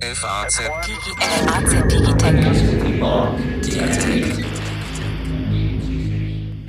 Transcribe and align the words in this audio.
FAZ 0.00 0.60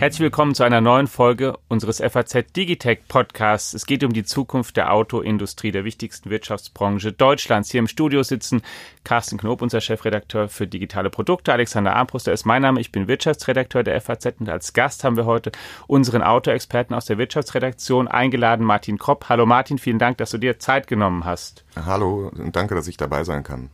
Herzlich 0.01 0.21
willkommen 0.21 0.55
zu 0.55 0.63
einer 0.63 0.82
neuen 0.82 1.06
Folge 1.06 1.59
unseres 1.67 2.00
FAZ 2.00 2.53
Digitech 2.58 3.01
Podcasts. 3.08 3.75
Es 3.75 3.85
geht 3.85 4.04
um 4.04 4.13
die 4.13 4.24
Zukunft 4.24 4.75
der 4.75 4.92
Autoindustrie, 4.92 5.72
der 5.72 5.85
wichtigsten 5.85 6.31
Wirtschaftsbranche 6.31 7.11
Deutschlands. 7.11 7.70
Hier 7.70 7.77
im 7.77 7.88
Studio 7.88 8.23
sitzen 8.23 8.64
Carsten 9.04 9.37
Knob, 9.37 9.61
unser 9.61 9.79
Chefredakteur 9.79 10.50
für 10.50 10.65
digitale 10.65 11.11
Produkte, 11.11 11.54
Alexander 11.54 11.95
Armbruster 11.95 12.33
ist 12.33 12.45
mein 12.45 12.64
Name, 12.64 12.82
ich 12.82 12.91
bin 12.91 13.07
Wirtschaftsredakteur 13.07 13.83
der 13.83 14.01
FAZ 14.01 14.37
und 14.39 14.50
als 14.50 14.73
Gast 14.73 15.04
haben 15.04 15.18
wir 15.18 15.25
heute 15.25 15.51
unseren 15.86 16.23
Autoexperten 16.23 16.95
aus 16.95 17.05
der 17.05 17.20
Wirtschaftsredaktion 17.20 18.07
eingeladen, 18.07 18.65
Martin 18.65 18.97
Kropp. 18.97 19.29
Hallo 19.29 19.45
Martin, 19.45 19.77
vielen 19.77 19.99
Dank, 19.99 20.18
dass 20.18 20.31
du 20.31 20.39
dir 20.39 20.57
Zeit 20.57 20.88
genommen 20.88 21.25
hast. 21.25 21.63
Hallo 21.75 22.31
und 22.36 22.55
danke, 22.55 22.73
dass 22.73 22.88
ich 22.88 22.97
dabei 22.97 23.23
sein 23.23 23.43
kann. 23.43 23.70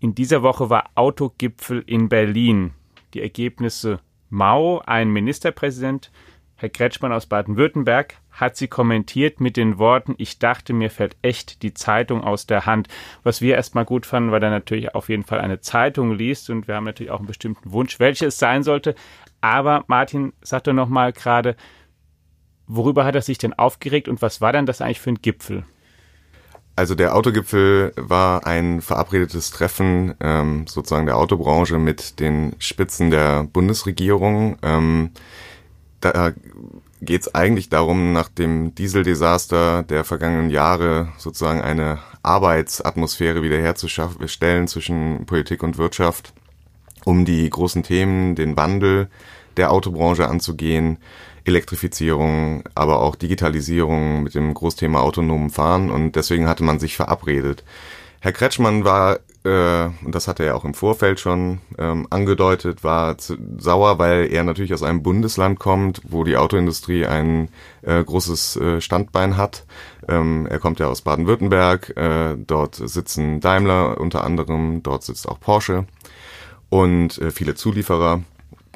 In 0.00 0.16
dieser 0.16 0.42
Woche 0.42 0.68
war 0.68 0.90
Autogipfel 0.96 1.84
in 1.86 2.08
Berlin. 2.08 2.72
Die 3.14 3.22
Ergebnisse 3.22 4.00
Mao, 4.30 4.82
ein 4.84 5.10
Ministerpräsident, 5.10 6.10
Herr 6.56 6.68
Kretschmann 6.68 7.12
aus 7.12 7.26
Baden-Württemberg, 7.26 8.14
hat 8.30 8.56
sie 8.56 8.68
kommentiert 8.68 9.40
mit 9.40 9.56
den 9.56 9.78
Worten, 9.78 10.14
ich 10.18 10.38
dachte, 10.38 10.72
mir 10.72 10.90
fällt 10.90 11.16
echt 11.22 11.62
die 11.62 11.74
Zeitung 11.74 12.22
aus 12.22 12.46
der 12.46 12.66
Hand. 12.66 12.88
Was 13.22 13.40
wir 13.40 13.54
erstmal 13.54 13.84
gut 13.84 14.06
fanden, 14.06 14.32
weil 14.32 14.42
er 14.42 14.50
natürlich 14.50 14.94
auf 14.94 15.08
jeden 15.08 15.24
Fall 15.24 15.40
eine 15.40 15.60
Zeitung 15.60 16.12
liest 16.12 16.50
und 16.50 16.68
wir 16.68 16.76
haben 16.76 16.84
natürlich 16.84 17.10
auch 17.10 17.18
einen 17.18 17.26
bestimmten 17.26 17.72
Wunsch, 17.72 18.00
welche 18.00 18.26
es 18.26 18.38
sein 18.38 18.62
sollte. 18.62 18.94
Aber 19.40 19.84
Martin 19.88 20.32
sagte 20.40 20.72
nochmal 20.72 21.12
gerade, 21.12 21.56
worüber 22.66 23.04
hat 23.04 23.14
er 23.14 23.22
sich 23.22 23.38
denn 23.38 23.52
aufgeregt 23.52 24.08
und 24.08 24.22
was 24.22 24.40
war 24.40 24.52
denn 24.52 24.66
das 24.66 24.80
eigentlich 24.80 25.00
für 25.00 25.10
ein 25.10 25.22
Gipfel? 25.22 25.64
Also 26.76 26.96
der 26.96 27.14
Autogipfel 27.14 27.92
war 27.96 28.46
ein 28.46 28.80
verabredetes 28.80 29.50
Treffen 29.50 30.14
ähm, 30.20 30.66
sozusagen 30.66 31.06
der 31.06 31.16
Autobranche 31.16 31.78
mit 31.78 32.18
den 32.18 32.56
Spitzen 32.58 33.10
der 33.10 33.44
Bundesregierung. 33.44 34.56
Ähm, 34.62 35.10
da 36.00 36.32
geht 37.00 37.22
es 37.22 37.34
eigentlich 37.34 37.68
darum, 37.68 38.12
nach 38.12 38.28
dem 38.28 38.74
Dieseldesaster 38.74 39.84
der 39.84 40.04
vergangenen 40.04 40.50
Jahre 40.50 41.12
sozusagen 41.16 41.60
eine 41.60 41.98
Arbeitsatmosphäre 42.22 43.42
wiederherzustellen 43.42 44.66
zwischen 44.66 45.26
Politik 45.26 45.62
und 45.62 45.78
Wirtschaft, 45.78 46.32
um 47.04 47.24
die 47.24 47.48
großen 47.48 47.82
Themen, 47.84 48.34
den 48.34 48.56
Wandel 48.56 49.08
der 49.56 49.70
Autobranche 49.70 50.28
anzugehen, 50.28 50.98
Elektrifizierung, 51.44 52.64
aber 52.74 53.00
auch 53.00 53.16
Digitalisierung 53.16 54.22
mit 54.22 54.34
dem 54.34 54.54
Großthema 54.54 55.00
autonomen 55.00 55.50
Fahren 55.50 55.90
und 55.90 56.16
deswegen 56.16 56.48
hatte 56.48 56.64
man 56.64 56.78
sich 56.78 56.96
verabredet. 56.96 57.64
Herr 58.20 58.32
Kretschmann 58.32 58.86
war, 58.86 59.18
äh, 59.44 59.90
und 60.02 60.14
das 60.14 60.28
hatte 60.28 60.44
er 60.44 60.56
auch 60.56 60.64
im 60.64 60.72
Vorfeld 60.72 61.20
schon 61.20 61.60
ähm, 61.76 62.06
angedeutet, 62.08 62.82
war 62.82 63.18
zu, 63.18 63.36
sauer, 63.58 63.98
weil 63.98 64.32
er 64.32 64.44
natürlich 64.44 64.72
aus 64.72 64.82
einem 64.82 65.02
Bundesland 65.02 65.58
kommt, 65.58 66.00
wo 66.08 66.24
die 66.24 66.38
Autoindustrie 66.38 67.04
ein 67.04 67.50
äh, 67.82 68.02
großes 68.02 68.56
äh, 68.56 68.80
Standbein 68.80 69.36
hat. 69.36 69.66
Ähm, 70.08 70.46
er 70.46 70.58
kommt 70.58 70.78
ja 70.80 70.86
aus 70.86 71.02
Baden-Württemberg, 71.02 71.94
äh, 71.98 72.36
dort 72.38 72.76
sitzen 72.76 73.40
Daimler 73.40 74.00
unter 74.00 74.24
anderem, 74.24 74.82
dort 74.82 75.02
sitzt 75.02 75.28
auch 75.28 75.38
Porsche 75.38 75.84
und 76.70 77.18
äh, 77.18 77.30
viele 77.30 77.54
Zulieferer. 77.54 78.22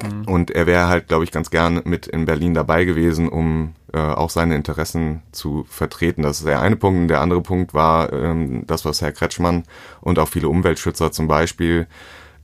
Mhm. 0.03 0.25
Und 0.25 0.51
er 0.51 0.67
wäre 0.67 0.87
halt, 0.87 1.07
glaube 1.07 1.23
ich, 1.23 1.31
ganz 1.31 1.49
gern 1.49 1.81
mit 1.85 2.07
in 2.07 2.25
Berlin 2.25 2.53
dabei 2.53 2.85
gewesen, 2.85 3.29
um 3.29 3.75
äh, 3.93 3.99
auch 3.99 4.29
seine 4.29 4.55
Interessen 4.55 5.21
zu 5.31 5.65
vertreten. 5.69 6.21
Das 6.21 6.39
ist 6.39 6.47
der 6.47 6.61
eine 6.61 6.75
Punkt. 6.75 7.09
Der 7.09 7.21
andere 7.21 7.41
Punkt 7.41 7.73
war 7.73 8.11
ähm, 8.13 8.65
das, 8.67 8.85
was 8.85 9.01
Herr 9.01 9.11
Kretschmann 9.11 9.63
und 10.01 10.19
auch 10.19 10.27
viele 10.27 10.49
Umweltschützer 10.49 11.11
zum 11.11 11.27
Beispiel 11.27 11.87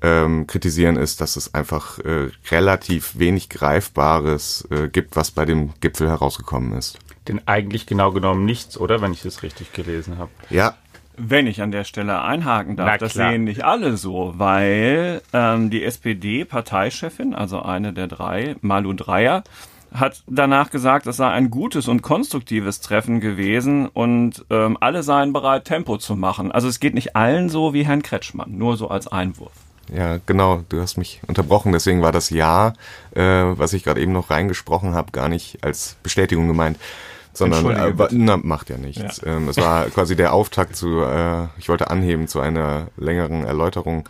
ähm, 0.01 0.47
kritisieren, 0.47 0.97
ist, 0.97 1.21
dass 1.21 1.35
es 1.35 1.53
einfach 1.53 1.99
äh, 1.99 2.29
relativ 2.51 3.17
wenig 3.17 3.49
Greifbares 3.49 4.67
äh, 4.69 4.87
gibt, 4.89 5.15
was 5.15 5.31
bei 5.31 5.45
dem 5.45 5.71
Gipfel 5.81 6.09
herausgekommen 6.09 6.73
ist. 6.73 6.99
Denn 7.27 7.41
eigentlich 7.47 7.87
genau 7.87 8.11
genommen 8.11 8.45
nichts, 8.45 8.77
oder? 8.77 9.01
Wenn 9.01 9.11
ich 9.11 9.23
das 9.23 9.41
richtig 9.41 9.73
gelesen 9.73 10.17
habe. 10.19 10.29
Ja, 10.49 10.75
wenn 11.17 11.47
ich 11.47 11.61
an 11.61 11.71
der 11.71 11.83
Stelle 11.83 12.21
einhaken 12.21 12.75
darf, 12.75 12.97
das 12.97 13.13
sehen 13.13 13.43
nicht 13.43 13.63
alle 13.63 13.97
so, 13.97 14.33
weil 14.37 15.21
ähm, 15.33 15.69
die 15.69 15.83
SPD-Parteichefin, 15.83 17.33
also 17.33 17.61
eine 17.61 17.93
der 17.93 18.07
drei, 18.07 18.55
Malu 18.61 18.93
Dreyer, 18.93 19.43
hat 19.93 20.23
danach 20.27 20.71
gesagt, 20.71 21.07
es 21.07 21.17
sei 21.17 21.29
ein 21.29 21.49
gutes 21.49 21.87
und 21.87 22.01
konstruktives 22.01 22.81
Treffen 22.81 23.21
gewesen 23.21 23.87
und 23.87 24.45
ähm, 24.49 24.77
alle 24.79 25.03
seien 25.03 25.33
bereit, 25.33 25.65
Tempo 25.65 25.97
zu 25.97 26.15
machen. 26.15 26.51
Also 26.51 26.67
es 26.67 26.79
geht 26.79 26.93
nicht 26.93 27.15
allen 27.15 27.49
so 27.49 27.73
wie 27.73 27.85
Herrn 27.85 28.01
Kretschmann, 28.01 28.57
nur 28.57 28.77
so 28.77 28.89
als 28.89 29.07
Einwurf. 29.07 29.53
Ja, 29.93 30.17
genau, 30.25 30.63
du 30.69 30.81
hast 30.81 30.97
mich 30.97 31.21
unterbrochen, 31.27 31.71
deswegen 31.71 32.01
war 32.01 32.11
das 32.11 32.29
Ja, 32.29 32.73
äh, 33.13 33.21
was 33.21 33.73
ich 33.73 33.83
gerade 33.83 34.01
eben 34.01 34.13
noch 34.13 34.31
reingesprochen 34.31 34.95
habe, 34.95 35.11
gar 35.11 35.29
nicht 35.29 35.63
als 35.63 35.95
Bestätigung 36.01 36.47
gemeint 36.47 36.77
sondern 37.37 37.69
äh, 37.69 38.07
na, 38.11 38.37
macht 38.37 38.69
ja 38.69 38.77
nichts. 38.77 39.21
Ja. 39.23 39.37
Ähm, 39.37 39.49
es 39.49 39.57
war 39.57 39.85
quasi 39.85 40.15
der 40.15 40.33
Auftakt 40.33 40.75
zu, 40.75 41.01
äh, 41.01 41.47
ich 41.57 41.69
wollte 41.69 41.89
anheben 41.89 42.27
zu 42.27 42.39
einer 42.39 42.87
längeren 42.97 43.45
Erläuterung. 43.45 44.07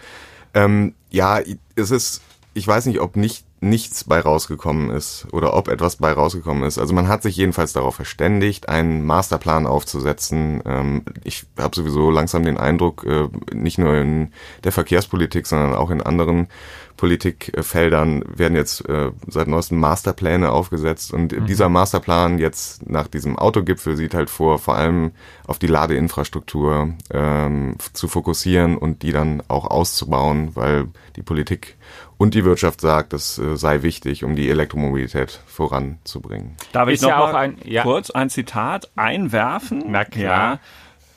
Ähm, 0.53 0.94
ja, 1.09 1.40
es 1.75 1.91
ist, 1.91 2.22
ich 2.53 2.68
weiß 2.68 2.86
nicht, 2.86 3.00
ob 3.02 3.16
nicht 3.16 3.46
nichts 3.66 4.03
bei 4.03 4.20
rausgekommen 4.20 4.92
ist 4.92 5.28
oder 5.31 5.56
ob 5.56 5.68
etwas 5.68 5.98
bei 5.98 6.12
rausgekommen 6.12 6.64
ist. 6.64 6.78
Also 6.78 6.94
man 6.94 7.08
hat 7.08 7.24
sich 7.24 7.36
jedenfalls 7.36 7.74
darauf 7.74 7.96
verständigt, 7.96 8.70
einen 8.70 9.06
Masterplan 9.06 9.66
aufzusetzen. 9.66 10.62
Ähm, 10.66 11.03
ich 11.24 11.46
habe 11.58 11.75
sowieso 11.75 12.12
langsam 12.12 12.44
den 12.44 12.58
Eindruck, 12.58 13.04
äh, 13.06 13.28
nicht 13.54 13.78
nur 13.78 13.96
in 13.96 14.31
der 14.64 14.72
Verkehrspolitik, 14.72 15.48
sondern 15.48 15.74
auch 15.74 15.90
in 15.90 16.02
anderen 16.02 16.48
Politikfeldern 16.98 18.24
werden 18.28 18.56
jetzt 18.56 18.88
äh, 18.88 19.12
seit 19.28 19.48
neuestem 19.48 19.80
Masterpläne 19.80 20.52
aufgesetzt 20.52 21.14
und 21.14 21.34
mhm. 21.34 21.46
dieser 21.46 21.68
Masterplan 21.68 22.40
jetzt 22.40 22.90
nach 22.90 23.08
diesem 23.08 23.38
Autogipfel 23.38 23.98
sieht 23.98 24.14
halt 24.14 24.30
vor, 24.30 24.59
vor 24.59 24.75
allem 24.75 25.12
auf 25.46 25.59
die 25.59 25.68
Ladeinfrastruktur 25.68 26.94
ähm, 27.12 27.75
zu 27.94 28.08
fokussieren 28.08 28.78
und 28.78 29.02
die 29.02 29.12
dann 29.12 29.44
auch 29.50 29.66
auszubauen, 29.66 30.56
weil 30.56 30.88
die 31.18 31.22
Politik 31.22 31.75
und 32.18 32.34
die 32.34 32.46
Wirtschaft 32.46 32.80
sagt, 32.80 33.12
das 33.12 33.38
äh, 33.38 33.55
sei 33.56 33.82
wichtig, 33.82 34.24
um 34.24 34.36
die 34.36 34.50
Elektromobilität 34.50 35.40
voranzubringen. 35.46 36.56
Darf 36.72 36.88
ich 36.88 36.96
Ist 36.96 37.02
noch 37.04 37.10
ja 37.10 37.20
mal 37.20 37.36
ein, 37.36 37.58
ja. 37.64 37.84
kurz 37.84 38.10
ein 38.10 38.30
Zitat 38.30 38.90
einwerfen? 38.96 39.84
Na 39.88 40.06
klar. 40.06 40.54
Ja. 40.54 40.60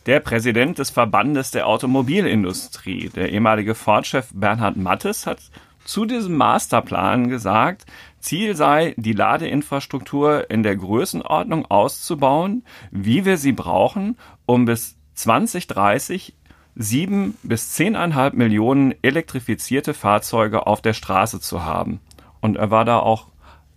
Der 0.06 0.21
Präsident 0.21 0.78
des 0.78 0.91
Verbandes 0.91 1.50
der 1.50 1.66
Automobilindustrie, 1.66 3.10
der 3.10 3.31
ehemalige 3.31 3.75
Ford-Chef 3.75 4.28
Bernhard 4.32 4.76
Mattes, 4.76 5.26
hat 5.26 5.38
zu 5.84 6.04
diesem 6.06 6.37
Masterplan 6.37 7.28
gesagt, 7.28 7.84
Ziel 8.21 8.56
sei, 8.56 8.94
die 8.97 9.12
Ladeinfrastruktur 9.12 10.50
in 10.50 10.62
der 10.62 10.76
Größenordnung 10.76 11.66
auszubauen, 11.66 12.65
wie 12.91 13.25
wir 13.25 13.37
sie 13.37 13.53
brauchen, 13.53 14.16
um 14.47 14.65
bis 14.65 14.97
2030 15.15 16.34
sieben 16.75 17.37
bis 17.43 17.72
zehneinhalb 17.72 18.34
Millionen 18.34 18.94
elektrifizierte 19.03 19.94
Fahrzeuge 19.94 20.66
auf 20.66 20.81
der 20.81 20.93
Straße 20.93 21.41
zu 21.41 21.65
haben. 21.65 22.00
Und 22.41 22.56
er 22.56 22.71
war 22.71 22.84
da 22.84 22.99
auch 22.99 23.26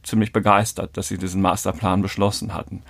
ziemlich 0.03 0.33
begeistert, 0.33 0.97
dass 0.97 1.07
sie 1.07 1.17
diesen 1.17 1.41
Masterplan 1.41 2.01
beschlossen 2.01 2.53
hatten. 2.53 2.83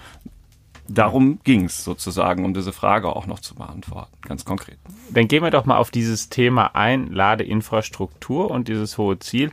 Darum 0.88 1.40
ging 1.44 1.66
es 1.66 1.84
sozusagen, 1.84 2.44
um 2.44 2.54
diese 2.54 2.74
Frage 2.74 3.16
auch 3.16 3.26
noch 3.26 3.40
zu 3.40 3.56
beantworten, 3.56 4.18
ganz 4.28 4.44
konkret. 4.44 4.78
Dann 5.10 5.28
gehen 5.28 5.44
wir 5.44 5.52
doch 5.52 5.66
mal 5.66 5.78
auf 5.78 5.92
dieses 5.92 6.30
Thema 6.30 6.76
ein, 6.76 7.08
Ladeinfrastruktur 7.08 8.52
und 8.52 8.68
dieses 8.68 8.98
hohe 8.98 9.20
Ziel. 9.20 9.52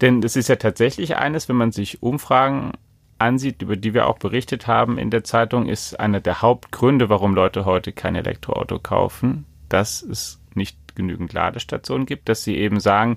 Denn 0.00 0.22
es 0.22 0.36
ist 0.36 0.48
ja 0.48 0.56
tatsächlich 0.56 1.16
eines, 1.16 1.48
wenn 1.48 1.56
man 1.56 1.72
sich 1.72 2.02
Umfragen 2.02 2.72
ansieht, 3.18 3.62
über 3.62 3.76
die 3.76 3.94
wir 3.94 4.06
auch 4.06 4.18
berichtet 4.18 4.66
haben 4.66 4.96
in 4.96 5.10
der 5.10 5.24
Zeitung, 5.24 5.66
ist 5.66 5.98
einer 5.98 6.20
der 6.20 6.40
Hauptgründe, 6.40 7.08
warum 7.08 7.34
Leute 7.34 7.64
heute 7.64 7.92
kein 7.92 8.14
Elektroauto 8.14 8.78
kaufen, 8.78 9.44
dass 9.68 10.02
es 10.02 10.40
nicht 10.54 10.78
genügend 10.94 11.32
Ladestationen 11.32 12.06
gibt, 12.06 12.28
dass 12.28 12.44
sie 12.44 12.56
eben 12.56 12.80
sagen, 12.80 13.16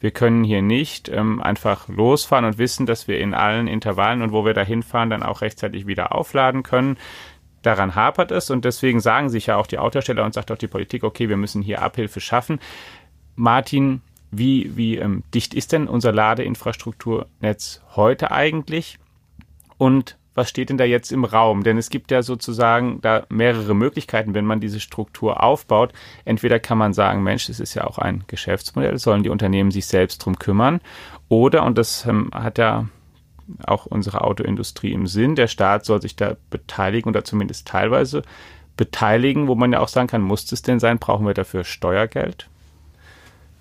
wir 0.00 0.10
können 0.10 0.44
hier 0.44 0.62
nicht 0.62 1.08
ähm, 1.10 1.42
einfach 1.42 1.88
losfahren 1.88 2.46
und 2.46 2.58
wissen, 2.58 2.86
dass 2.86 3.06
wir 3.06 3.20
in 3.20 3.34
allen 3.34 3.68
Intervallen 3.68 4.22
und 4.22 4.32
wo 4.32 4.44
wir 4.44 4.54
da 4.54 4.62
hinfahren, 4.62 5.10
dann 5.10 5.22
auch 5.22 5.42
rechtzeitig 5.42 5.86
wieder 5.86 6.14
aufladen 6.14 6.62
können. 6.62 6.96
Daran 7.62 7.94
hapert 7.94 8.30
es 8.30 8.48
und 8.48 8.64
deswegen 8.64 9.00
sagen 9.00 9.28
sich 9.28 9.46
ja 9.46 9.56
auch 9.56 9.66
die 9.66 9.78
Autohersteller 9.78 10.24
und 10.24 10.32
sagt 10.32 10.50
auch 10.50 10.58
die 10.58 10.66
Politik, 10.66 11.04
okay, 11.04 11.28
wir 11.28 11.36
müssen 11.36 11.60
hier 11.60 11.82
Abhilfe 11.82 12.20
schaffen. 12.20 12.58
Martin, 13.36 14.00
wie, 14.30 14.76
wie 14.76 14.96
ähm, 14.96 15.22
dicht 15.34 15.52
ist 15.52 15.72
denn 15.72 15.86
unser 15.86 16.12
Ladeinfrastrukturnetz 16.12 17.82
heute 17.94 18.30
eigentlich? 18.30 18.98
Und 19.76 20.16
was 20.40 20.48
steht 20.48 20.70
denn 20.70 20.78
da 20.78 20.84
jetzt 20.84 21.12
im 21.12 21.24
Raum? 21.24 21.64
Denn 21.64 21.76
es 21.76 21.90
gibt 21.90 22.10
ja 22.10 22.22
sozusagen 22.22 23.02
da 23.02 23.26
mehrere 23.28 23.74
Möglichkeiten, 23.74 24.32
wenn 24.32 24.46
man 24.46 24.58
diese 24.58 24.80
Struktur 24.80 25.42
aufbaut. 25.42 25.92
Entweder 26.24 26.58
kann 26.58 26.78
man 26.78 26.94
sagen, 26.94 27.22
Mensch, 27.22 27.48
das 27.48 27.60
ist 27.60 27.74
ja 27.74 27.84
auch 27.86 27.98
ein 27.98 28.24
Geschäftsmodell, 28.26 28.96
sollen 28.96 29.22
die 29.22 29.28
Unternehmen 29.28 29.70
sich 29.70 29.84
selbst 29.84 30.24
drum 30.24 30.38
kümmern. 30.38 30.80
Oder, 31.28 31.64
und 31.64 31.76
das 31.76 32.06
ähm, 32.06 32.30
hat 32.32 32.56
ja 32.56 32.88
auch 33.66 33.84
unsere 33.84 34.22
Autoindustrie 34.22 34.92
im 34.92 35.06
Sinn, 35.06 35.34
der 35.34 35.46
Staat 35.46 35.84
soll 35.84 36.00
sich 36.00 36.16
da 36.16 36.36
beteiligen 36.48 37.10
oder 37.10 37.22
zumindest 37.22 37.68
teilweise 37.68 38.22
beteiligen, 38.78 39.46
wo 39.46 39.54
man 39.54 39.72
ja 39.72 39.80
auch 39.80 39.88
sagen 39.88 40.08
kann, 40.08 40.22
muss 40.22 40.50
es 40.50 40.62
denn 40.62 40.80
sein? 40.80 40.98
Brauchen 40.98 41.26
wir 41.26 41.34
dafür 41.34 41.64
Steuergeld? 41.64 42.48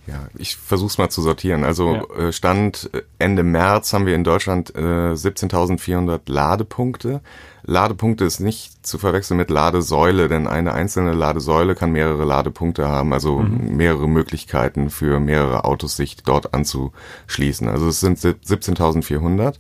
Ja, 0.10 0.28
ich 0.36 0.56
versuche 0.56 0.88
es 0.88 0.98
mal 0.98 1.10
zu 1.10 1.22
sortieren. 1.22 1.64
Also 1.64 1.94
ja. 1.94 2.30
Äh, 2.30 2.34
Stand 2.34 2.90
äh, 2.94 3.04
Ende 3.20 3.44
März 3.44 3.94
haben 3.94 4.08
wir 4.08 4.16
in 4.16 4.24
Deutschland 4.24 4.74
äh, 4.76 5.14
17.400 5.14 6.22
Ladepunkte. 6.26 7.22
Ladepunkte 7.62 8.26
ist 8.26 8.40
nicht 8.40 8.86
zu 8.86 8.98
verwechseln 8.98 9.38
mit 9.38 9.52
Ladesäule, 9.52 10.28
denn 10.28 10.48
eine 10.48 10.74
einzelne 10.74 11.14
Ladesäule 11.14 11.76
kann 11.76 11.92
mehrere 11.92 12.26
Ladepunkte 12.26 12.88
haben, 12.88 13.14
also 13.14 13.38
mhm. 13.40 13.78
mehrere 13.78 14.10
Möglichkeiten 14.10 14.90
für 14.90 15.20
mehrere 15.20 15.64
Autos 15.64 15.96
sich 15.96 16.18
dort 16.24 16.56
anzuschließen. 16.56 17.68
Also 17.68 17.88
es 17.88 18.00
sind 18.00 18.18
17.400. 18.18 19.60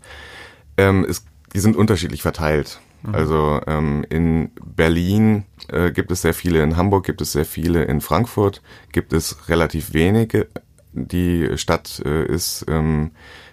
Ähm, 0.77 1.05
es, 1.07 1.25
die 1.53 1.59
sind 1.59 1.75
unterschiedlich 1.75 2.23
verteilt. 2.23 2.79
Mhm. 3.03 3.13
Also 3.13 3.61
ähm, 3.67 4.03
in 4.09 4.49
Berlin 4.65 5.43
äh, 5.71 5.91
gibt 5.91 6.11
es 6.11 6.21
sehr 6.21 6.33
viele, 6.33 6.61
in 6.63 6.77
Hamburg 6.77 7.05
gibt 7.05 7.21
es 7.21 7.31
sehr 7.31 7.45
viele, 7.45 7.83
in 7.83 8.01
Frankfurt 8.01 8.61
gibt 8.91 9.13
es 9.13 9.49
relativ 9.49 9.93
wenige. 9.93 10.47
Die 10.93 11.57
Stadt 11.57 12.01
äh, 12.05 12.25
ist 12.25 12.65
ähm, 12.67 13.11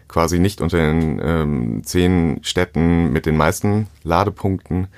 quasi 0.09 0.39
nicht 0.39 0.61
unter 0.61 0.79
den 0.79 1.21
ähm, 1.23 1.83
zehn 1.85 2.41
Städten 2.43 3.13
mit 3.13 3.27
den 3.27 3.37
meisten 3.37 3.89
Ladepunkten. 4.03 4.89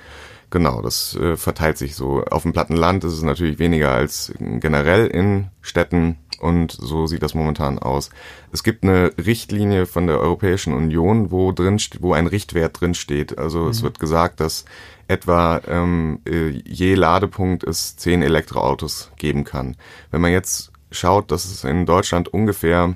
Genau, 0.51 0.81
das 0.81 1.15
äh, 1.15 1.37
verteilt 1.37 1.77
sich 1.77 1.95
so. 1.95 2.23
Auf 2.23 2.41
dem 2.41 2.53
Plattenland 2.53 3.03
ist 3.03 3.13
es 3.13 3.21
natürlich 3.21 3.59
weniger 3.59 3.91
als 3.91 4.33
generell 4.39 5.05
in 5.07 5.47
Städten 5.61 6.17
und 6.39 6.71
so 6.71 7.05
sieht 7.05 7.21
das 7.21 7.35
momentan 7.35 7.77
aus. 7.77 8.09
Es 8.51 8.63
gibt 8.63 8.83
eine 8.83 9.11
Richtlinie 9.17 9.85
von 9.85 10.07
der 10.07 10.19
Europäischen 10.19 10.73
Union, 10.73 11.31
wo 11.31 11.51
drin, 11.51 11.79
wo 11.99 12.13
ein 12.13 12.27
Richtwert 12.27 12.79
drin 12.79 12.95
steht. 12.95 13.37
Also 13.37 13.63
mhm. 13.63 13.69
es 13.69 13.83
wird 13.83 13.99
gesagt, 13.99 14.39
dass 14.39 14.65
etwa 15.09 15.59
ähm, 15.67 16.19
äh, 16.25 16.49
je 16.49 16.93
Ladepunkt 16.93 17.63
es 17.63 17.97
zehn 17.97 18.21
Elektroautos 18.21 19.11
geben 19.17 19.43
kann. 19.43 19.75
Wenn 20.11 20.21
man 20.21 20.31
jetzt 20.31 20.71
schaut, 20.91 21.31
dass 21.31 21.45
es 21.45 21.63
in 21.63 21.87
Deutschland 21.87 22.27
ungefähr 22.27 22.95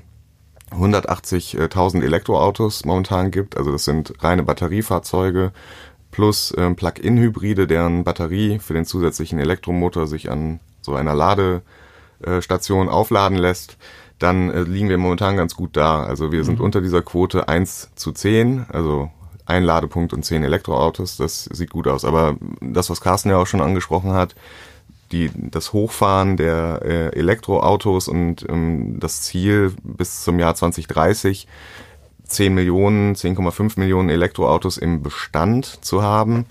180.000 0.70 2.02
Elektroautos 2.02 2.84
momentan 2.84 3.32
gibt, 3.32 3.56
also 3.56 3.72
das 3.72 3.84
sind 3.84 4.14
reine 4.22 4.44
Batteriefahrzeuge 4.44 5.52
plus 6.12 6.54
ähm, 6.56 6.76
Plug-in-Hybride, 6.76 7.66
deren 7.66 8.04
Batterie 8.04 8.60
für 8.60 8.74
den 8.74 8.84
zusätzlichen 8.84 9.40
Elektromotor 9.40 10.06
sich 10.06 10.30
an 10.30 10.60
so 10.82 10.94
einer 10.94 11.14
Lade 11.14 11.62
äh, 12.22 12.40
aufladen 12.88 13.38
lässt, 13.38 13.76
dann 14.20 14.50
äh, 14.50 14.62
liegen 14.62 14.88
wir 14.88 14.98
momentan 14.98 15.36
ganz 15.36 15.56
gut 15.56 15.76
da. 15.76 16.04
Also 16.04 16.30
wir 16.30 16.44
sind 16.44 16.60
mhm. 16.60 16.64
unter 16.64 16.80
dieser 16.80 17.02
Quote 17.02 17.48
1 17.48 17.90
zu 17.96 18.12
10, 18.12 18.66
also 18.68 19.10
ein 19.46 19.62
Ladepunkt 19.62 20.12
und 20.12 20.24
10 20.24 20.42
Elektroautos, 20.42 21.16
das 21.16 21.44
sieht 21.44 21.70
gut 21.70 21.86
aus. 21.86 22.04
Aber 22.04 22.36
das, 22.60 22.90
was 22.90 23.00
Carsten 23.00 23.30
ja 23.30 23.36
auch 23.36 23.46
schon 23.46 23.60
angesprochen 23.60 24.12
hat, 24.12 24.34
die, 25.12 25.30
das 25.34 25.72
Hochfahren 25.72 26.36
der 26.36 26.80
äh, 26.82 27.18
Elektroautos 27.18 28.08
und 28.08 28.46
ähm, 28.48 28.98
das 29.00 29.22
Ziel 29.22 29.74
bis 29.82 30.24
zum 30.24 30.38
Jahr 30.38 30.54
2030 30.54 31.46
10 32.26 32.54
Millionen, 32.54 33.14
10,5 33.14 33.78
Millionen 33.78 34.08
Elektroautos 34.08 34.78
im 34.78 35.02
Bestand 35.02 35.84
zu 35.84 36.02
haben, 36.02 36.46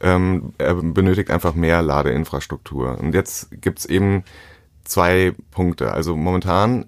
ähm, 0.00 0.52
benötigt 0.58 1.30
einfach 1.30 1.54
mehr 1.54 1.82
Ladeinfrastruktur. 1.82 2.98
Und 2.98 3.14
jetzt 3.14 3.48
gibt's 3.60 3.84
eben 3.84 4.24
zwei 4.84 5.34
Punkte. 5.50 5.92
Also 5.92 6.16
momentan, 6.16 6.86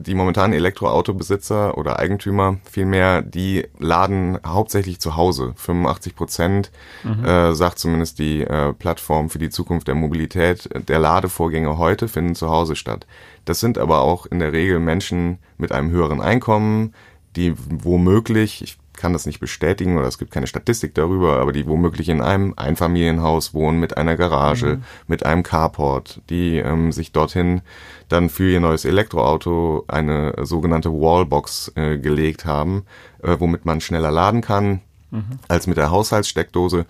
die 0.00 0.14
momentanen 0.14 0.54
Elektroautobesitzer 0.54 1.76
oder 1.76 1.98
Eigentümer 1.98 2.56
vielmehr, 2.64 3.20
die 3.20 3.66
laden 3.78 4.38
hauptsächlich 4.46 4.98
zu 4.98 5.16
Hause. 5.16 5.52
85 5.56 6.16
Prozent, 6.16 6.70
mhm. 7.04 7.24
äh, 7.24 7.54
sagt 7.54 7.78
zumindest 7.78 8.18
die 8.18 8.40
äh, 8.40 8.72
Plattform 8.72 9.28
für 9.28 9.38
die 9.38 9.50
Zukunft 9.50 9.88
der 9.88 9.94
Mobilität, 9.94 10.70
der 10.88 10.98
Ladevorgänge 10.98 11.76
heute 11.76 12.08
finden 12.08 12.34
zu 12.34 12.48
Hause 12.48 12.76
statt. 12.76 13.06
Das 13.44 13.60
sind 13.60 13.76
aber 13.76 14.00
auch 14.00 14.24
in 14.24 14.38
der 14.38 14.54
Regel 14.54 14.80
Menschen 14.80 15.38
mit 15.58 15.70
einem 15.70 15.90
höheren 15.90 16.22
Einkommen, 16.22 16.94
die 17.36 17.54
womöglich, 17.56 18.62
ich 18.62 18.78
kann 19.00 19.14
das 19.14 19.24
nicht 19.24 19.40
bestätigen 19.40 19.96
oder 19.96 20.06
es 20.06 20.18
gibt 20.18 20.30
keine 20.30 20.46
Statistik 20.46 20.94
darüber, 20.94 21.38
aber 21.38 21.52
die 21.52 21.66
womöglich 21.66 22.10
in 22.10 22.20
einem 22.20 22.52
Einfamilienhaus 22.56 23.54
wohnen 23.54 23.80
mit 23.80 23.96
einer 23.96 24.16
Garage, 24.16 24.76
mhm. 24.76 24.82
mit 25.06 25.24
einem 25.24 25.42
Carport, 25.42 26.20
die 26.28 26.58
ähm, 26.58 26.92
sich 26.92 27.10
dorthin 27.10 27.62
dann 28.08 28.28
für 28.28 28.50
ihr 28.50 28.60
neues 28.60 28.84
Elektroauto 28.84 29.84
eine 29.88 30.34
sogenannte 30.42 30.90
Wallbox 30.90 31.72
äh, 31.76 31.98
gelegt 31.98 32.44
haben, 32.44 32.84
äh, 33.22 33.36
womit 33.38 33.64
man 33.64 33.80
schneller 33.80 34.10
laden 34.10 34.42
kann 34.42 34.82
mhm. 35.10 35.38
als 35.48 35.66
mit 35.66 35.78
der 35.78 35.90
Haushaltssteckdose. 35.90 36.84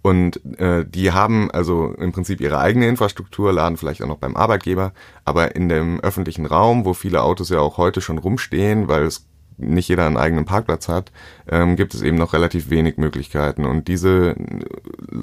Und 0.00 0.40
äh, 0.60 0.84
die 0.86 1.10
haben 1.10 1.50
also 1.50 1.92
im 1.98 2.12
Prinzip 2.12 2.40
ihre 2.40 2.58
eigene 2.58 2.86
Infrastruktur, 2.86 3.52
laden 3.52 3.76
vielleicht 3.76 4.00
auch 4.02 4.06
noch 4.06 4.18
beim 4.18 4.36
Arbeitgeber, 4.36 4.92
aber 5.24 5.56
in 5.56 5.68
dem 5.68 5.98
öffentlichen 6.00 6.46
Raum, 6.46 6.84
wo 6.84 6.94
viele 6.94 7.22
Autos 7.22 7.48
ja 7.48 7.58
auch 7.58 7.78
heute 7.78 8.00
schon 8.00 8.18
rumstehen, 8.18 8.86
weil 8.86 9.02
es 9.02 9.26
nicht 9.58 9.88
jeder 9.88 10.06
einen 10.06 10.16
eigenen 10.16 10.44
Parkplatz 10.44 10.88
hat, 10.88 11.12
ähm, 11.50 11.76
gibt 11.76 11.94
es 11.94 12.02
eben 12.02 12.16
noch 12.16 12.32
relativ 12.32 12.70
wenig 12.70 12.96
Möglichkeiten. 12.96 13.64
Und 13.64 13.88
diese 13.88 14.34